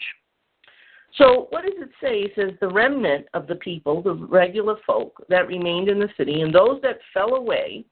So, 1.16 1.46
what 1.50 1.64
does 1.64 1.74
it 1.78 1.90
say? 2.00 2.20
It 2.20 2.32
says, 2.36 2.52
The 2.60 2.68
remnant 2.68 3.26
of 3.32 3.46
the 3.46 3.54
people, 3.56 4.02
the 4.02 4.14
regular 4.14 4.76
folk 4.86 5.24
that 5.28 5.48
remained 5.48 5.88
in 5.88 5.98
the 5.98 6.10
city, 6.16 6.42
and 6.42 6.54
those 6.54 6.80
that 6.82 6.98
fell 7.14 7.36
away, 7.36 7.84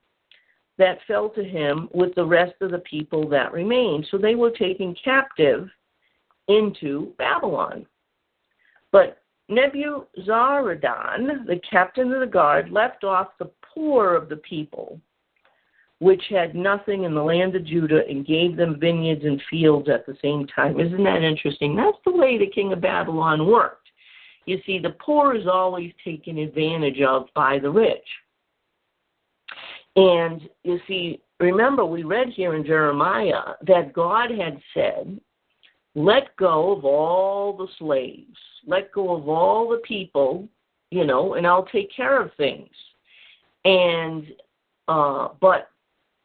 that 0.77 0.99
fell 1.07 1.29
to 1.29 1.43
him 1.43 1.89
with 1.93 2.13
the 2.15 2.25
rest 2.25 2.53
of 2.61 2.71
the 2.71 2.79
people 2.79 3.27
that 3.29 3.51
remained. 3.51 4.07
So, 4.11 4.17
they 4.17 4.35
were 4.35 4.51
taken 4.51 4.95
captive 5.03 5.69
into 6.47 7.13
Babylon. 7.17 7.87
But 8.91 9.17
Nebuzaradan, 9.49 11.45
the 11.47 11.59
captain 11.69 12.13
of 12.13 12.19
the 12.19 12.27
guard, 12.27 12.71
left 12.71 13.03
off 13.03 13.29
the 13.39 13.49
poor 13.73 14.15
of 14.15 14.29
the 14.29 14.37
people 14.37 14.99
which 15.99 16.23
had 16.29 16.55
nothing 16.55 17.03
in 17.03 17.13
the 17.13 17.23
land 17.23 17.55
of 17.55 17.65
Judah 17.65 18.01
and 18.07 18.25
gave 18.25 18.57
them 18.57 18.79
vineyards 18.79 19.23
and 19.23 19.41
fields 19.49 19.87
at 19.89 20.05
the 20.05 20.17
same 20.21 20.45
time. 20.47 20.79
Isn't 20.79 21.03
that 21.03 21.23
interesting? 21.23 21.75
That's 21.75 21.97
the 22.05 22.15
way 22.15 22.37
the 22.37 22.51
king 22.51 22.73
of 22.73 22.81
Babylon 22.81 23.47
worked. 23.47 23.87
You 24.45 24.59
see, 24.65 24.77
the 24.77 24.95
poor 24.99 25.35
is 25.35 25.47
always 25.47 25.91
taken 26.03 26.37
advantage 26.37 27.01
of 27.01 27.27
by 27.33 27.59
the 27.59 27.69
rich. 27.69 28.05
And 29.95 30.41
you 30.63 30.79
see, 30.87 31.21
remember, 31.39 31.85
we 31.85 32.03
read 32.03 32.29
here 32.29 32.55
in 32.55 32.65
Jeremiah 32.65 33.53
that 33.65 33.93
God 33.93 34.29
had 34.31 34.59
said, 34.73 35.19
let 35.95 36.35
go 36.35 36.75
of 36.75 36.83
all 36.83 37.55
the 37.55 37.67
slaves, 37.79 38.37
let 38.67 38.91
go 38.91 39.15
of 39.15 39.29
all 39.29 39.69
the 39.69 39.77
people, 39.77 40.47
you 40.91 41.05
know, 41.05 41.35
and 41.35 41.47
I'll 41.47 41.65
take 41.65 41.89
care 41.95 42.21
of 42.21 42.31
things. 42.35 42.69
And, 43.63 44.25
uh, 44.89 45.29
but 45.39 45.69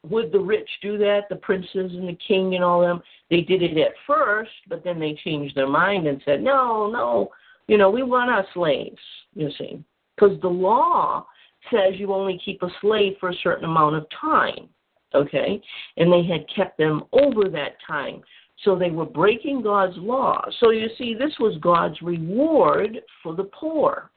would 0.08 0.32
the 0.32 0.38
rich 0.38 0.68
do 0.82 0.96
that? 0.98 1.22
The 1.28 1.36
princes 1.36 1.92
and 1.92 2.08
the 2.08 2.18
king 2.26 2.54
and 2.54 2.64
all 2.64 2.80
them? 2.80 3.02
They 3.28 3.42
did 3.42 3.62
it 3.62 3.76
at 3.78 3.92
first, 4.06 4.50
but 4.68 4.82
then 4.82 4.98
they 4.98 5.18
changed 5.24 5.54
their 5.54 5.68
mind 5.68 6.06
and 6.06 6.22
said, 6.24 6.42
no, 6.42 6.90
no, 6.90 7.30
you 7.68 7.78
know, 7.78 7.90
we 7.90 8.02
want 8.02 8.30
our 8.30 8.46
slaves, 8.54 8.98
you 9.34 9.50
see. 9.58 9.82
Because 10.16 10.40
the 10.40 10.48
law 10.48 11.26
says 11.70 11.94
you 11.94 12.12
only 12.12 12.40
keep 12.44 12.62
a 12.62 12.68
slave 12.80 13.14
for 13.20 13.30
a 13.30 13.36
certain 13.42 13.64
amount 13.64 13.96
of 13.96 14.06
time, 14.20 14.68
okay? 15.14 15.60
And 15.96 16.12
they 16.12 16.24
had 16.24 16.46
kept 16.54 16.78
them 16.78 17.04
over 17.12 17.48
that 17.50 17.76
time. 17.86 18.22
So 18.64 18.76
they 18.76 18.90
were 18.90 19.06
breaking 19.06 19.62
God's 19.62 19.96
law. 19.96 20.44
So 20.58 20.70
you 20.70 20.88
see, 20.98 21.14
this 21.14 21.32
was 21.38 21.56
God's 21.60 22.00
reward 22.02 23.00
for 23.22 23.34
the 23.34 23.44
poor, 23.44 24.10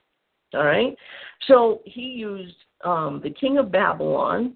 all 0.54 0.66
right? 0.66 0.96
So 1.48 1.82
he 1.86 2.02
used 2.02 2.56
um, 2.84 3.22
the 3.24 3.30
king 3.30 3.58
of 3.58 3.72
Babylon 3.72 4.56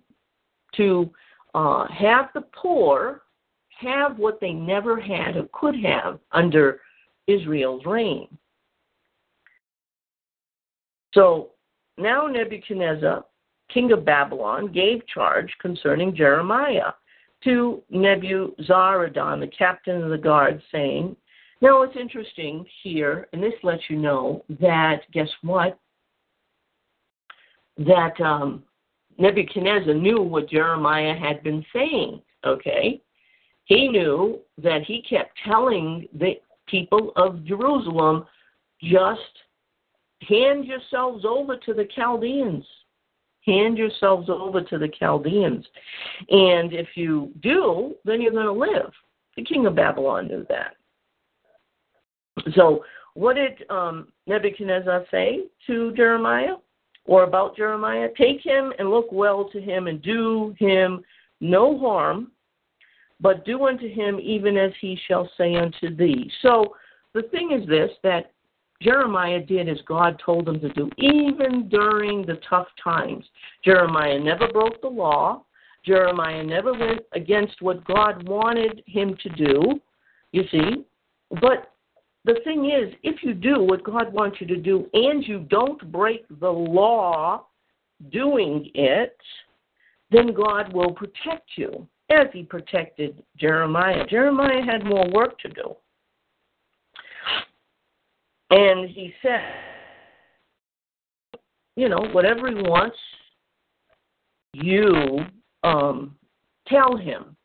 to 0.77 1.09
uh, 1.53 1.87
have 1.87 2.29
the 2.33 2.41
poor 2.53 3.23
have 3.79 4.17
what 4.17 4.39
they 4.39 4.51
never 4.51 4.99
had 4.99 5.35
or 5.35 5.47
could 5.53 5.75
have 5.83 6.19
under 6.31 6.81
Israel's 7.27 7.85
reign. 7.85 8.27
So 11.13 11.51
now 11.97 12.27
Nebuchadnezzar, 12.27 13.25
king 13.73 13.91
of 13.91 14.05
Babylon, 14.05 14.71
gave 14.71 15.05
charge 15.07 15.53
concerning 15.61 16.15
Jeremiah 16.15 16.93
to 17.43 17.83
Nebuzaradan, 17.93 19.39
the 19.39 19.51
captain 19.55 20.03
of 20.03 20.09
the 20.09 20.17
guard, 20.17 20.61
saying, 20.71 21.15
Now 21.61 21.83
it's 21.83 21.95
interesting 21.95 22.65
here, 22.83 23.27
and 23.33 23.41
this 23.41 23.53
lets 23.63 23.83
you 23.89 23.97
know 23.97 24.43
that, 24.59 25.01
guess 25.11 25.29
what? 25.41 25.77
That 27.77 28.19
um, 28.19 28.63
Nebuchadnezzar 29.17 29.93
knew 29.93 30.21
what 30.21 30.49
Jeremiah 30.49 31.15
had 31.15 31.43
been 31.43 31.65
saying, 31.73 32.21
okay? 32.45 33.01
He 33.65 33.87
knew 33.87 34.39
that 34.61 34.83
he 34.83 35.01
kept 35.01 35.37
telling 35.45 36.07
the 36.13 36.35
people 36.67 37.11
of 37.15 37.43
Jerusalem, 37.45 38.25
just 38.81 39.21
hand 40.27 40.65
yourselves 40.65 41.25
over 41.25 41.57
to 41.57 41.73
the 41.73 41.87
Chaldeans. 41.95 42.65
Hand 43.45 43.77
yourselves 43.77 44.29
over 44.29 44.61
to 44.61 44.77
the 44.77 44.89
Chaldeans. 44.99 45.65
And 46.29 46.73
if 46.73 46.87
you 46.95 47.31
do, 47.41 47.95
then 48.05 48.21
you're 48.21 48.31
going 48.31 48.45
to 48.45 48.51
live. 48.51 48.91
The 49.35 49.43
king 49.43 49.65
of 49.65 49.75
Babylon 49.75 50.27
knew 50.27 50.45
that. 50.49 50.75
So, 52.55 52.83
what 53.13 53.35
did 53.35 53.65
um, 53.69 54.09
Nebuchadnezzar 54.27 55.05
say 55.09 55.45
to 55.65 55.91
Jeremiah? 55.95 56.55
Or 57.07 57.23
about 57.23 57.55
Jeremiah, 57.55 58.09
take 58.17 58.41
him 58.41 58.71
and 58.77 58.89
look 58.89 59.07
well 59.11 59.49
to 59.49 59.59
him 59.59 59.87
and 59.87 60.01
do 60.01 60.53
him 60.59 61.03
no 61.39 61.79
harm, 61.79 62.31
but 63.19 63.45
do 63.45 63.65
unto 63.65 63.89
him 63.89 64.19
even 64.21 64.57
as 64.57 64.71
he 64.79 64.99
shall 65.07 65.29
say 65.37 65.55
unto 65.55 65.95
thee. 65.95 66.29
So 66.41 66.75
the 67.13 67.23
thing 67.23 67.57
is 67.59 67.67
this 67.67 67.89
that 68.03 68.31
Jeremiah 68.81 69.39
did 69.39 69.67
as 69.67 69.79
God 69.87 70.21
told 70.23 70.47
him 70.47 70.59
to 70.59 70.69
do, 70.69 70.89
even 70.97 71.67
during 71.69 72.25
the 72.25 72.39
tough 72.47 72.67
times. 72.83 73.25
Jeremiah 73.63 74.19
never 74.19 74.47
broke 74.49 74.81
the 74.81 74.87
law. 74.87 75.43
Jeremiah 75.83 76.43
never 76.43 76.73
went 76.73 77.01
against 77.13 77.61
what 77.61 77.83
God 77.85 78.27
wanted 78.27 78.83
him 78.85 79.17
to 79.23 79.29
do, 79.29 79.79
you 80.31 80.43
see. 80.51 80.85
But 81.41 81.71
the 82.27 82.41
thing 82.43 82.65
is, 82.65 82.93
if 83.03 83.23
you 83.23 83.33
do 83.33 83.63
what 83.63 83.83
God 83.83 84.13
wants 84.13 84.41
you 84.41 84.47
to 84.47 84.57
do 84.57 84.87
and 84.93 85.25
you 85.25 85.39
don't 85.49 85.91
break 85.91 86.25
the 86.39 86.49
law 86.49 87.45
doing 88.11 88.69
it, 88.75 89.17
then 90.11 90.33
God 90.33 90.73
will 90.73 90.91
protect 90.91 91.51
you 91.55 91.87
as 92.09 92.27
he 92.33 92.43
protected 92.43 93.23
Jeremiah. 93.37 94.05
Jeremiah 94.07 94.61
had 94.61 94.85
more 94.85 95.09
work 95.11 95.39
to 95.39 95.49
do. 95.49 95.75
And 98.49 98.89
he 98.89 99.13
said, 99.21 99.41
you 101.75 101.87
know, 101.89 102.09
whatever 102.11 102.49
he 102.49 102.55
wants, 102.55 102.97
you 104.53 105.19
um, 105.63 106.15
tell 106.67 106.97
him. 106.97 107.37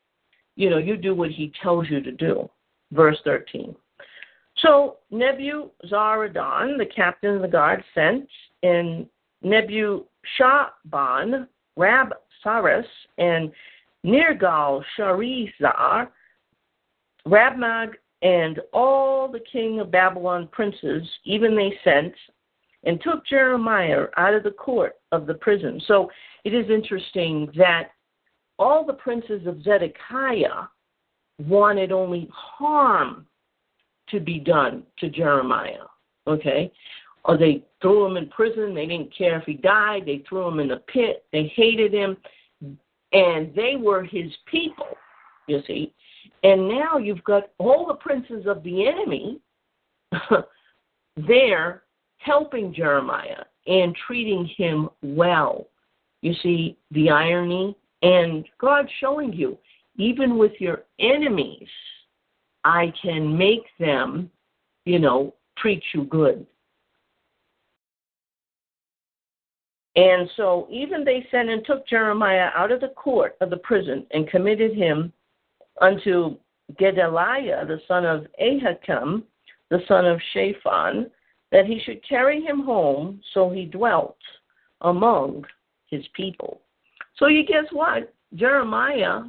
You 0.55 0.69
know, 0.69 0.77
you 0.77 0.97
do 0.97 1.15
what 1.15 1.31
he 1.31 1.53
tells 1.61 1.89
you 1.89 2.01
to 2.01 2.11
do. 2.11 2.49
Verse 2.91 3.17
13. 3.23 3.75
So 4.63 4.97
Nebuzaradan, 5.11 6.77
the 6.77 6.89
captain 6.95 7.35
of 7.35 7.41
the 7.41 7.47
guard, 7.47 7.83
sent 7.93 8.27
in 8.61 9.07
Nebushasban, 9.43 11.47
Rab 11.75 12.13
Saras, 12.43 12.85
and 13.17 13.51
Nirgal 14.05 14.83
Sharizar, 14.97 16.07
Rabmag, 17.27 17.93
and 18.21 18.61
all 18.71 19.29
the 19.29 19.41
king 19.51 19.81
of 19.81 19.91
Babylon 19.91 20.47
princes, 20.51 21.03
even 21.25 21.55
they 21.55 21.77
sent 21.83 22.13
and 22.85 23.01
took 23.01 23.25
Jeremiah 23.25 24.05
out 24.17 24.33
of 24.33 24.43
the 24.43 24.51
court 24.51 24.95
of 25.11 25.25
the 25.25 25.33
prison. 25.33 25.81
So 25.87 26.09
it 26.45 26.53
is 26.53 26.69
interesting 26.69 27.51
that 27.57 27.89
all 28.59 28.85
the 28.85 28.93
princes 28.93 29.45
of 29.45 29.63
Zedekiah 29.63 30.67
wanted 31.39 31.91
only 31.91 32.29
harm 32.31 33.25
to 34.13 34.19
be 34.19 34.39
done 34.39 34.83
to 34.99 35.09
Jeremiah. 35.09 35.85
Okay? 36.25 36.71
Or 37.25 37.37
they 37.37 37.63
threw 37.81 38.05
him 38.05 38.17
in 38.17 38.29
prison. 38.29 38.73
They 38.73 38.85
didn't 38.85 39.15
care 39.15 39.39
if 39.39 39.45
he 39.45 39.55
died. 39.55 40.03
They 40.05 40.23
threw 40.27 40.47
him 40.47 40.59
in 40.59 40.71
a 40.71 40.77
pit. 40.77 41.25
They 41.33 41.51
hated 41.55 41.93
him. 41.93 42.15
And 43.11 43.53
they 43.53 43.75
were 43.77 44.03
his 44.03 44.31
people, 44.47 44.87
you 45.47 45.61
see. 45.67 45.93
And 46.43 46.67
now 46.67 46.97
you've 46.97 47.23
got 47.23 47.51
all 47.57 47.85
the 47.85 47.93
princes 47.95 48.45
of 48.47 48.63
the 48.63 48.87
enemy 48.87 49.39
there 51.27 51.83
helping 52.17 52.73
Jeremiah 52.73 53.43
and 53.67 53.95
treating 54.07 54.49
him 54.57 54.89
well. 55.01 55.67
You 56.21 56.33
see 56.41 56.77
the 56.91 57.09
irony? 57.09 57.75
And 58.01 58.45
God 58.59 58.89
showing 58.99 59.33
you, 59.33 59.57
even 59.97 60.37
with 60.37 60.53
your 60.59 60.83
enemies, 60.99 61.67
I 62.63 62.93
can 63.01 63.37
make 63.37 63.65
them, 63.79 64.29
you 64.85 64.99
know, 64.99 65.33
treat 65.57 65.83
you 65.93 66.05
good. 66.05 66.45
And 69.95 70.29
so 70.35 70.67
even 70.71 71.03
they 71.03 71.27
sent 71.29 71.49
and 71.49 71.63
took 71.65 71.87
Jeremiah 71.87 72.49
out 72.55 72.71
of 72.71 72.81
the 72.81 72.87
court 72.89 73.35
of 73.41 73.49
the 73.49 73.57
prison 73.57 74.07
and 74.11 74.27
committed 74.27 74.75
him 74.75 75.13
unto 75.81 76.37
Gedaliah, 76.79 77.65
the 77.65 77.79
son 77.87 78.05
of 78.05 78.25
Ahikam, 78.41 79.23
the 79.69 79.79
son 79.87 80.05
of 80.05 80.19
Shaphan, 80.33 81.11
that 81.51 81.65
he 81.65 81.79
should 81.85 82.07
carry 82.07 82.41
him 82.41 82.63
home, 82.63 83.21
so 83.33 83.49
he 83.49 83.65
dwelt 83.65 84.17
among 84.81 85.45
his 85.89 86.03
people. 86.15 86.61
So 87.17 87.27
you 87.27 87.45
guess 87.45 87.65
what? 87.71 88.11
Jeremiah 88.33 89.21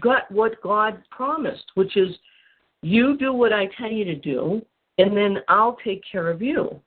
got 0.00 0.30
what 0.30 0.62
God 0.62 1.02
promised, 1.10 1.64
which 1.74 1.96
is 1.96 2.14
you 2.84 3.16
do 3.16 3.32
what 3.32 3.52
I 3.52 3.66
tell 3.78 3.90
you 3.90 4.04
to 4.04 4.14
do, 4.14 4.60
and 4.98 5.16
then 5.16 5.38
I'll 5.48 5.78
take 5.82 6.02
care 6.10 6.28
of 6.28 6.42
you. 6.42 6.80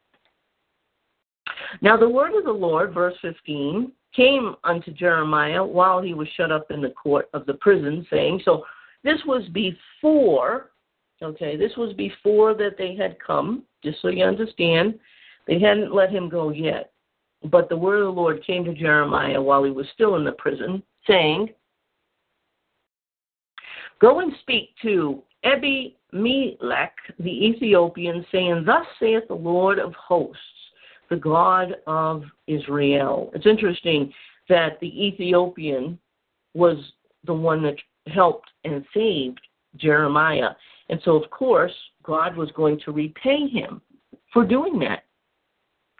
Now 1.81 1.97
the 1.97 2.07
word 2.07 2.35
of 2.35 2.43
the 2.43 2.51
Lord, 2.51 2.93
verse 2.93 3.15
15, 3.23 3.91
came 4.15 4.55
unto 4.63 4.91
Jeremiah 4.91 5.63
while 5.63 5.99
he 5.99 6.13
was 6.13 6.27
shut 6.37 6.51
up 6.51 6.69
in 6.69 6.81
the 6.81 6.91
court 6.91 7.29
of 7.33 7.47
the 7.47 7.55
prison, 7.55 8.05
saying, 8.11 8.41
So 8.45 8.63
this 9.03 9.19
was 9.25 9.43
before, 9.49 10.69
okay, 11.23 11.57
this 11.57 11.75
was 11.77 11.93
before 11.93 12.53
that 12.53 12.77
they 12.77 12.95
had 12.95 13.17
come, 13.19 13.63
just 13.83 13.99
so 14.01 14.09
you 14.09 14.23
understand. 14.23 14.99
They 15.47 15.59
hadn't 15.59 15.95
let 15.95 16.11
him 16.11 16.29
go 16.29 16.51
yet. 16.51 16.91
But 17.43 17.69
the 17.69 17.77
word 17.77 18.01
of 18.01 18.13
the 18.13 18.21
Lord 18.21 18.45
came 18.45 18.63
to 18.65 18.73
Jeremiah 18.73 19.41
while 19.41 19.63
he 19.63 19.71
was 19.71 19.87
still 19.95 20.15
in 20.15 20.23
the 20.23 20.33
prison, 20.33 20.83
saying, 21.07 21.49
Go 23.99 24.19
and 24.19 24.31
speak 24.41 24.75
to 24.83 25.23
Ebedmelech 25.47 26.89
the 27.19 27.45
Ethiopian, 27.45 28.25
saying, 28.31 28.63
Thus 28.65 28.85
saith 28.99 29.27
the 29.27 29.35
Lord 29.35 29.79
of 29.79 29.93
hosts, 29.93 30.41
the 31.09 31.15
God 31.15 31.75
of 31.87 32.23
Israel. 32.47 33.31
It's 33.33 33.45
interesting 33.45 34.11
that 34.49 34.79
the 34.81 35.05
Ethiopian 35.07 35.97
was 36.53 36.77
the 37.25 37.33
one 37.33 37.63
that 37.63 37.75
helped 38.13 38.49
and 38.65 38.85
saved 38.93 39.39
Jeremiah. 39.77 40.49
And 40.89 40.99
so, 41.03 41.15
of 41.21 41.29
course, 41.29 41.73
God 42.03 42.35
was 42.35 42.49
going 42.51 42.79
to 42.85 42.91
repay 42.91 43.47
him 43.47 43.81
for 44.33 44.45
doing 44.45 44.79
that. 44.79 45.03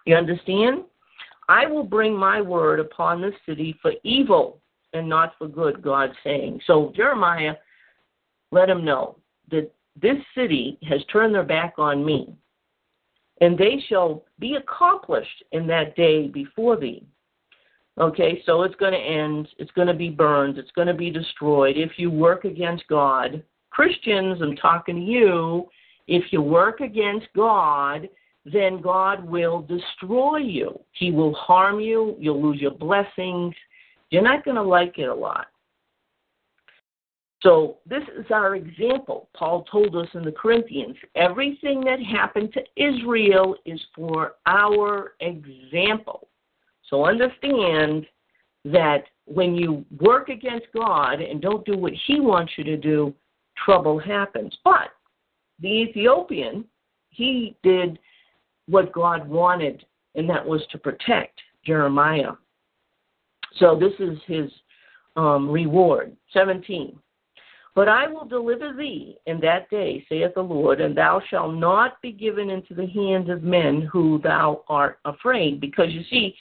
You 0.05 0.15
understand? 0.15 0.83
I 1.49 1.65
will 1.65 1.83
bring 1.83 2.13
my 2.13 2.41
word 2.41 2.79
upon 2.79 3.21
this 3.21 3.33
city 3.45 3.77
for 3.81 3.93
evil 4.03 4.61
and 4.93 5.07
not 5.07 5.33
for 5.37 5.47
good, 5.47 5.81
God 5.81 6.11
saying. 6.23 6.61
So 6.65 6.91
Jeremiah 6.95 7.55
let 8.51 8.69
him 8.69 8.83
know 8.83 9.17
that 9.51 9.71
this 9.99 10.17
city 10.35 10.77
has 10.87 11.03
turned 11.11 11.33
their 11.33 11.43
back 11.43 11.73
on 11.77 12.05
me, 12.05 12.35
and 13.41 13.57
they 13.57 13.83
shall 13.87 14.23
be 14.39 14.55
accomplished 14.55 15.43
in 15.51 15.67
that 15.67 15.95
day 15.95 16.27
before 16.27 16.77
thee. 16.77 17.05
Okay, 17.99 18.43
so 18.45 18.61
it's 18.61 18.75
going 18.75 18.93
to 18.93 18.99
end, 18.99 19.47
it's 19.57 19.71
going 19.71 19.87
to 19.87 19.93
be 19.93 20.09
burned, 20.09 20.59
it's 20.59 20.71
going 20.71 20.87
to 20.87 20.93
be 20.93 21.09
destroyed. 21.09 21.77
If 21.77 21.93
you 21.97 22.11
work 22.11 22.45
against 22.45 22.87
God, 22.87 23.43
Christians, 23.71 24.39
I'm 24.41 24.55
talking 24.55 24.95
to 24.95 25.01
you, 25.01 25.67
if 26.07 26.31
you 26.31 26.41
work 26.41 26.79
against 26.79 27.27
God, 27.35 28.07
then 28.45 28.81
God 28.81 29.27
will 29.27 29.61
destroy 29.63 30.37
you. 30.37 30.79
He 30.91 31.11
will 31.11 31.33
harm 31.33 31.79
you, 31.79 32.15
you'll 32.19 32.41
lose 32.41 32.61
your 32.61 32.71
blessings. 32.71 33.53
You're 34.09 34.21
not 34.21 34.45
going 34.45 34.55
to 34.55 34.63
like 34.63 34.97
it 34.97 35.09
a 35.09 35.13
lot. 35.13 35.47
So, 37.43 37.77
this 37.85 38.03
is 38.17 38.25
our 38.31 38.55
example. 38.55 39.29
Paul 39.35 39.63
told 39.71 39.95
us 39.95 40.07
in 40.15 40.23
the 40.23 40.31
Corinthians 40.31 40.95
everything 41.15 41.81
that 41.81 42.01
happened 42.01 42.51
to 42.53 42.63
Israel 42.75 43.55
is 43.65 43.79
for 43.95 44.35
our 44.47 45.13
example. 45.19 46.29
So, 46.89 47.05
understand 47.05 48.07
that 48.65 49.03
when 49.25 49.55
you 49.55 49.85
work 49.99 50.29
against 50.29 50.65
God 50.73 51.21
and 51.21 51.39
don't 51.39 51.65
do 51.65 51.77
what 51.77 51.93
He 52.07 52.19
wants 52.19 52.53
you 52.57 52.63
to 52.63 52.77
do, 52.77 53.13
trouble 53.63 53.99
happens. 53.99 54.57
But 54.63 54.89
the 55.59 55.67
Ethiopian, 55.67 56.65
he 57.09 57.55
did 57.61 57.99
what 58.67 58.91
God 58.91 59.27
wanted, 59.27 59.85
and 60.15 60.27
that 60.29 60.45
was 60.45 60.61
to 60.71 60.77
protect 60.79 61.39
Jeremiah. 61.63 62.31
So, 63.57 63.77
this 63.79 63.93
is 63.99 64.17
his 64.25 64.51
um, 65.15 65.49
reward. 65.51 66.15
17. 66.33 66.97
But 67.77 67.87
I 67.87 68.07
will 68.07 68.25
deliver 68.25 68.73
thee 68.73 69.19
in 69.27 69.39
that 69.41 69.69
day, 69.69 70.03
saith 70.09 70.33
the 70.33 70.41
Lord, 70.41 70.81
and 70.81 70.97
thou 70.97 71.21
shalt 71.29 71.53
not 71.53 72.01
be 72.01 72.11
given 72.11 72.49
into 72.49 72.73
the 72.73 72.87
hands 72.87 73.29
of 73.29 73.43
men 73.43 73.83
who 73.93 74.19
thou 74.23 74.63
art 74.67 74.97
afraid. 75.05 75.61
Because 75.61 75.91
you 75.91 76.01
see, 76.09 76.33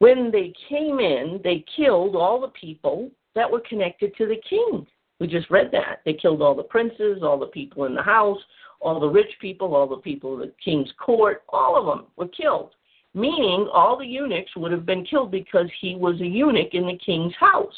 when 0.00 0.32
they 0.32 0.52
came 0.68 0.98
in, 0.98 1.40
they 1.44 1.64
killed 1.76 2.16
all 2.16 2.40
the 2.40 2.48
people 2.48 3.12
that 3.36 3.48
were 3.48 3.60
connected 3.60 4.16
to 4.16 4.26
the 4.26 4.40
king. 4.50 4.84
We 5.20 5.28
just 5.28 5.48
read 5.52 5.70
that. 5.70 6.00
They 6.04 6.14
killed 6.14 6.42
all 6.42 6.56
the 6.56 6.64
princes, 6.64 7.22
all 7.22 7.38
the 7.38 7.46
people 7.46 7.84
in 7.84 7.94
the 7.94 8.02
house, 8.02 8.40
all 8.80 8.98
the 8.98 9.08
rich 9.08 9.38
people, 9.40 9.72
all 9.72 9.86
the 9.86 9.98
people 9.98 10.32
of 10.34 10.40
the 10.40 10.52
king's 10.64 10.90
court, 10.98 11.44
all 11.48 11.78
of 11.78 11.86
them 11.86 12.08
were 12.16 12.26
killed. 12.26 12.74
Meaning 13.14 13.68
all 13.72 13.96
the 13.96 14.04
eunuchs 14.04 14.56
would 14.56 14.72
have 14.72 14.84
been 14.84 15.06
killed 15.06 15.30
because 15.30 15.70
he 15.80 15.94
was 15.94 16.20
a 16.20 16.26
eunuch 16.26 16.74
in 16.74 16.88
the 16.88 16.98
king's 16.98 17.34
house. 17.38 17.72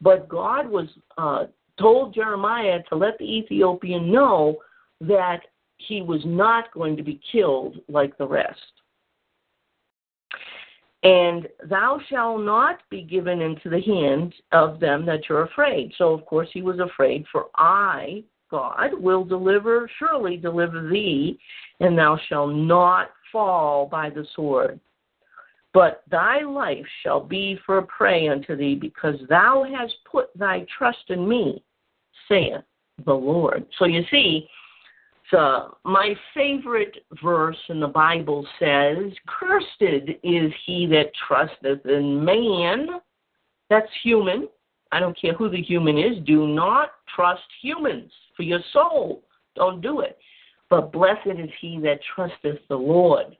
But 0.00 0.28
God 0.28 0.68
was 0.68 0.86
uh, 1.18 1.46
told 1.78 2.14
Jeremiah 2.14 2.80
to 2.88 2.96
let 2.96 3.18
the 3.18 3.24
Ethiopian 3.24 4.10
know 4.10 4.56
that 5.00 5.40
he 5.78 6.02
was 6.02 6.20
not 6.24 6.72
going 6.72 6.96
to 6.96 7.02
be 7.02 7.20
killed 7.30 7.78
like 7.88 8.16
the 8.16 8.26
rest. 8.26 8.60
And 11.02 11.46
thou 11.68 12.00
shalt 12.08 12.40
not 12.40 12.78
be 12.90 13.02
given 13.02 13.40
into 13.40 13.68
the 13.68 13.80
hand 13.80 14.34
of 14.52 14.80
them 14.80 15.06
that 15.06 15.28
you're 15.28 15.44
afraid. 15.44 15.92
So, 15.98 16.12
of 16.12 16.24
course, 16.26 16.48
he 16.52 16.62
was 16.62 16.80
afraid, 16.80 17.26
for 17.30 17.46
I, 17.56 18.24
God, 18.50 18.90
will 18.94 19.22
deliver, 19.22 19.88
surely 19.98 20.36
deliver 20.36 20.88
thee, 20.88 21.38
and 21.80 21.96
thou 21.96 22.18
shalt 22.28 22.54
not 22.54 23.10
fall 23.30 23.86
by 23.86 24.10
the 24.10 24.26
sword. 24.34 24.80
But 25.74 26.02
thy 26.10 26.40
life 26.40 26.86
shall 27.02 27.20
be 27.20 27.58
for 27.66 27.78
a 27.78 27.86
prey 27.86 28.28
unto 28.28 28.56
thee, 28.56 28.74
because 28.74 29.16
thou 29.28 29.62
hast 29.62 29.94
put 30.10 30.36
thy 30.36 30.66
trust 30.76 31.10
in 31.10 31.28
me 31.28 31.62
saith 32.28 32.62
the 33.04 33.12
Lord. 33.12 33.66
So 33.78 33.84
you 33.84 34.02
see, 34.10 34.48
so 35.30 35.76
my 35.84 36.14
favorite 36.34 37.04
verse 37.22 37.56
in 37.68 37.80
the 37.80 37.88
Bible 37.88 38.46
says, 38.58 39.12
Cursed 39.26 39.66
is 40.22 40.52
he 40.64 40.86
that 40.86 41.10
trusteth 41.26 41.84
in 41.86 42.24
man. 42.24 42.88
That's 43.68 43.90
human. 44.02 44.48
I 44.92 45.00
don't 45.00 45.18
care 45.20 45.34
who 45.34 45.50
the 45.50 45.60
human 45.60 45.98
is. 45.98 46.22
Do 46.24 46.46
not 46.46 46.90
trust 47.14 47.42
humans 47.60 48.10
for 48.36 48.44
your 48.44 48.60
soul. 48.72 49.24
Don't 49.56 49.80
do 49.80 50.00
it. 50.00 50.16
But 50.70 50.92
blessed 50.92 51.26
is 51.26 51.50
he 51.60 51.78
that 51.80 52.00
trusteth 52.14 52.60
the 52.68 52.76
Lord, 52.76 53.36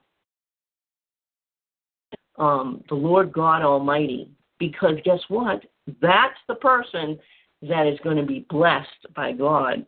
um, 2.37 2.83
the 2.89 2.95
Lord 2.95 3.31
God 3.31 3.61
Almighty. 3.61 4.29
Because 4.59 4.95
guess 5.05 5.19
what? 5.27 5.63
That's 6.01 6.37
the 6.47 6.55
person 6.55 7.17
that 7.61 7.87
is 7.87 7.99
going 8.03 8.17
to 8.17 8.23
be 8.25 8.45
blessed 8.49 9.13
by 9.15 9.31
God. 9.31 9.85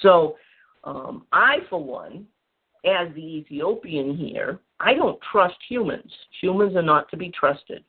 So, 0.00 0.36
um, 0.84 1.26
I, 1.32 1.58
for 1.70 1.82
one, 1.82 2.26
as 2.84 3.08
the 3.14 3.20
Ethiopian 3.20 4.16
here, 4.16 4.58
I 4.80 4.94
don't 4.94 5.18
trust 5.30 5.56
humans. 5.68 6.10
Humans 6.40 6.74
are 6.74 6.82
not 6.82 7.08
to 7.10 7.16
be 7.16 7.30
trusted. 7.30 7.84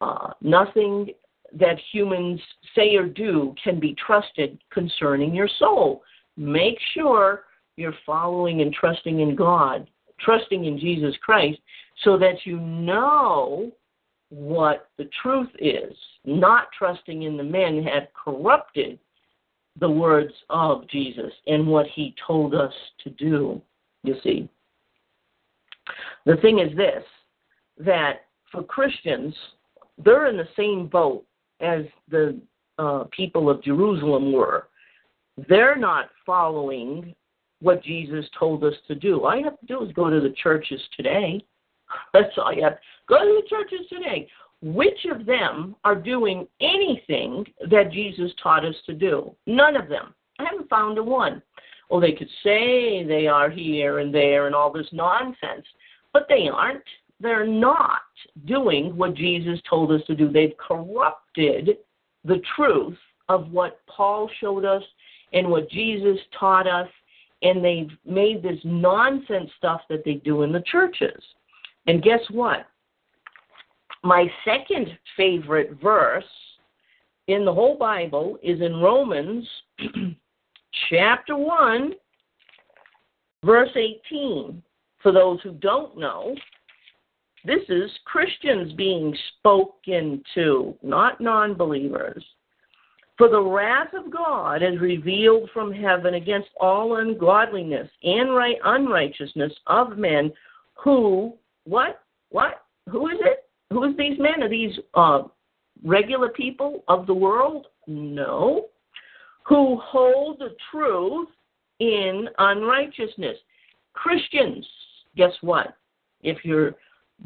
Uh, 0.00 0.30
nothing 0.40 1.10
that 1.58 1.78
humans 1.92 2.40
say 2.74 2.94
or 2.96 3.06
do 3.06 3.54
can 3.62 3.80
be 3.80 3.94
trusted 3.94 4.60
concerning 4.72 5.34
your 5.34 5.48
soul. 5.58 6.02
Make 6.36 6.78
sure 6.92 7.44
you're 7.76 7.94
following 8.06 8.60
and 8.60 8.72
trusting 8.72 9.20
in 9.20 9.34
God. 9.34 9.88
trusting 10.20 10.64
in 10.64 10.78
Jesus 10.78 11.14
Christ 11.22 11.58
so 12.02 12.16
that 12.18 12.44
you 12.44 12.58
know 12.58 13.72
what 14.34 14.88
the 14.98 15.08
truth 15.22 15.50
is. 15.58 15.94
Not 16.24 16.68
trusting 16.76 17.22
in 17.22 17.36
the 17.36 17.44
men 17.44 17.82
had 17.82 18.08
corrupted 18.12 18.98
the 19.78 19.90
words 19.90 20.32
of 20.50 20.88
Jesus 20.88 21.32
and 21.46 21.66
what 21.66 21.86
he 21.94 22.14
told 22.26 22.54
us 22.54 22.72
to 23.02 23.10
do, 23.10 23.60
you 24.02 24.16
see. 24.22 24.48
The 26.26 26.36
thing 26.36 26.58
is 26.58 26.76
this 26.76 27.04
that 27.78 28.26
for 28.50 28.62
Christians, 28.62 29.34
they're 30.04 30.28
in 30.28 30.36
the 30.36 30.48
same 30.56 30.86
boat 30.86 31.24
as 31.60 31.82
the 32.08 32.40
uh, 32.78 33.04
people 33.10 33.50
of 33.50 33.62
Jerusalem 33.62 34.32
were. 34.32 34.68
They're 35.48 35.76
not 35.76 36.10
following 36.24 37.14
what 37.60 37.82
Jesus 37.82 38.26
told 38.38 38.62
us 38.62 38.74
to 38.88 38.94
do. 38.94 39.24
All 39.24 39.36
you 39.36 39.44
have 39.44 39.58
to 39.58 39.66
do 39.66 39.84
is 39.84 39.92
go 39.92 40.08
to 40.08 40.20
the 40.20 40.34
churches 40.42 40.80
today. 40.96 41.44
That's 42.12 42.36
all 42.38 42.52
you 42.52 42.62
have. 42.62 42.78
Go 43.08 43.18
to 43.18 43.40
the 43.42 43.48
churches 43.48 43.86
today. 43.88 44.28
Which 44.62 45.06
of 45.10 45.26
them 45.26 45.76
are 45.84 45.94
doing 45.94 46.46
anything 46.60 47.44
that 47.70 47.92
Jesus 47.92 48.32
taught 48.42 48.64
us 48.64 48.74
to 48.86 48.94
do? 48.94 49.34
None 49.46 49.76
of 49.76 49.88
them. 49.88 50.14
I 50.38 50.44
haven't 50.44 50.70
found 50.70 50.98
a 50.98 51.02
one. 51.02 51.42
Well, 51.90 52.00
they 52.00 52.12
could 52.12 52.30
say 52.42 53.04
they 53.04 53.26
are 53.26 53.50
here 53.50 53.98
and 53.98 54.14
there 54.14 54.46
and 54.46 54.54
all 54.54 54.72
this 54.72 54.88
nonsense, 54.92 55.66
but 56.12 56.26
they 56.28 56.48
aren't. 56.48 56.82
They're 57.20 57.46
not 57.46 58.00
doing 58.46 58.96
what 58.96 59.14
Jesus 59.14 59.60
told 59.68 59.92
us 59.92 60.00
to 60.06 60.14
do. 60.14 60.30
They've 60.30 60.56
corrupted 60.56 61.78
the 62.24 62.40
truth 62.56 62.98
of 63.28 63.52
what 63.52 63.80
Paul 63.86 64.28
showed 64.40 64.64
us 64.64 64.82
and 65.32 65.48
what 65.48 65.70
Jesus 65.70 66.18
taught 66.38 66.66
us, 66.66 66.88
and 67.42 67.62
they've 67.62 67.90
made 68.06 68.42
this 68.42 68.58
nonsense 68.64 69.50
stuff 69.58 69.82
that 69.90 70.04
they 70.04 70.14
do 70.14 70.42
in 70.42 70.52
the 70.52 70.62
churches. 70.62 71.22
And 71.86 72.02
guess 72.02 72.20
what? 72.30 72.66
My 74.02 74.26
second 74.44 74.88
favorite 75.16 75.78
verse 75.82 76.24
in 77.28 77.44
the 77.44 77.52
whole 77.52 77.76
Bible 77.76 78.38
is 78.42 78.60
in 78.60 78.76
Romans 78.76 79.48
chapter 80.90 81.36
1, 81.36 81.94
verse 83.44 83.70
18. 83.74 84.62
For 85.02 85.12
those 85.12 85.40
who 85.42 85.52
don't 85.52 85.98
know, 85.98 86.34
this 87.44 87.62
is 87.68 87.90
Christians 88.06 88.72
being 88.72 89.14
spoken 89.38 90.22
to, 90.34 90.74
not 90.82 91.20
non 91.20 91.54
believers. 91.54 92.24
For 93.16 93.28
the 93.28 93.40
wrath 93.40 93.92
of 93.94 94.10
God 94.10 94.62
is 94.62 94.80
revealed 94.80 95.50
from 95.52 95.72
heaven 95.72 96.14
against 96.14 96.48
all 96.58 96.96
ungodliness 96.96 97.88
and 98.02 98.34
right 98.34 98.56
unrighteousness 98.64 99.52
of 99.66 99.98
men 99.98 100.32
who 100.74 101.34
what? 101.64 102.02
What? 102.30 102.62
Who 102.90 103.08
is 103.08 103.18
it? 103.20 103.44
Who 103.70 103.84
is 103.84 103.96
these 103.96 104.18
men? 104.18 104.42
Are 104.42 104.48
these 104.48 104.78
uh, 104.94 105.22
regular 105.84 106.28
people 106.28 106.84
of 106.88 107.06
the 107.06 107.14
world? 107.14 107.66
No. 107.86 108.66
Who 109.46 109.78
hold 109.82 110.38
the 110.38 110.54
truth 110.70 111.28
in 111.80 112.28
unrighteousness. 112.38 113.36
Christians, 113.92 114.66
guess 115.16 115.32
what? 115.40 115.76
If 116.22 116.44
you're 116.44 116.74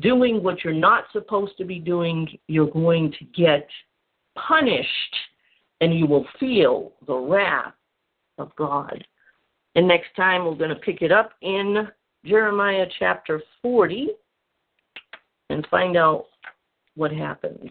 doing 0.00 0.42
what 0.42 0.64
you're 0.64 0.72
not 0.72 1.04
supposed 1.12 1.56
to 1.58 1.64
be 1.64 1.78
doing, 1.78 2.28
you're 2.46 2.70
going 2.70 3.12
to 3.18 3.24
get 3.36 3.66
punished 4.36 5.16
and 5.80 5.96
you 5.96 6.06
will 6.06 6.26
feel 6.38 6.92
the 7.06 7.14
wrath 7.14 7.74
of 8.38 8.54
God. 8.56 9.04
And 9.74 9.86
next 9.86 10.08
time 10.16 10.44
we're 10.44 10.54
going 10.54 10.70
to 10.70 10.76
pick 10.76 11.02
it 11.02 11.12
up 11.12 11.32
in 11.42 11.88
Jeremiah 12.24 12.86
chapter 12.98 13.40
40 13.62 14.08
and 15.50 15.66
find 15.70 15.96
out 15.96 16.26
what 16.94 17.12
happens 17.12 17.70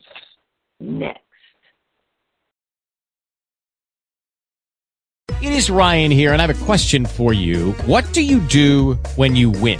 next. 0.80 1.22
It 5.40 5.54
is 5.54 5.70
Ryan 5.70 6.10
here, 6.10 6.34
and 6.34 6.42
I 6.42 6.48
have 6.48 6.62
a 6.62 6.66
question 6.66 7.06
for 7.06 7.32
you. 7.32 7.74
What 7.86 8.12
do 8.12 8.24
you 8.24 8.40
do 8.40 8.96
when 9.16 9.36
you 9.36 9.52
win? 9.52 9.80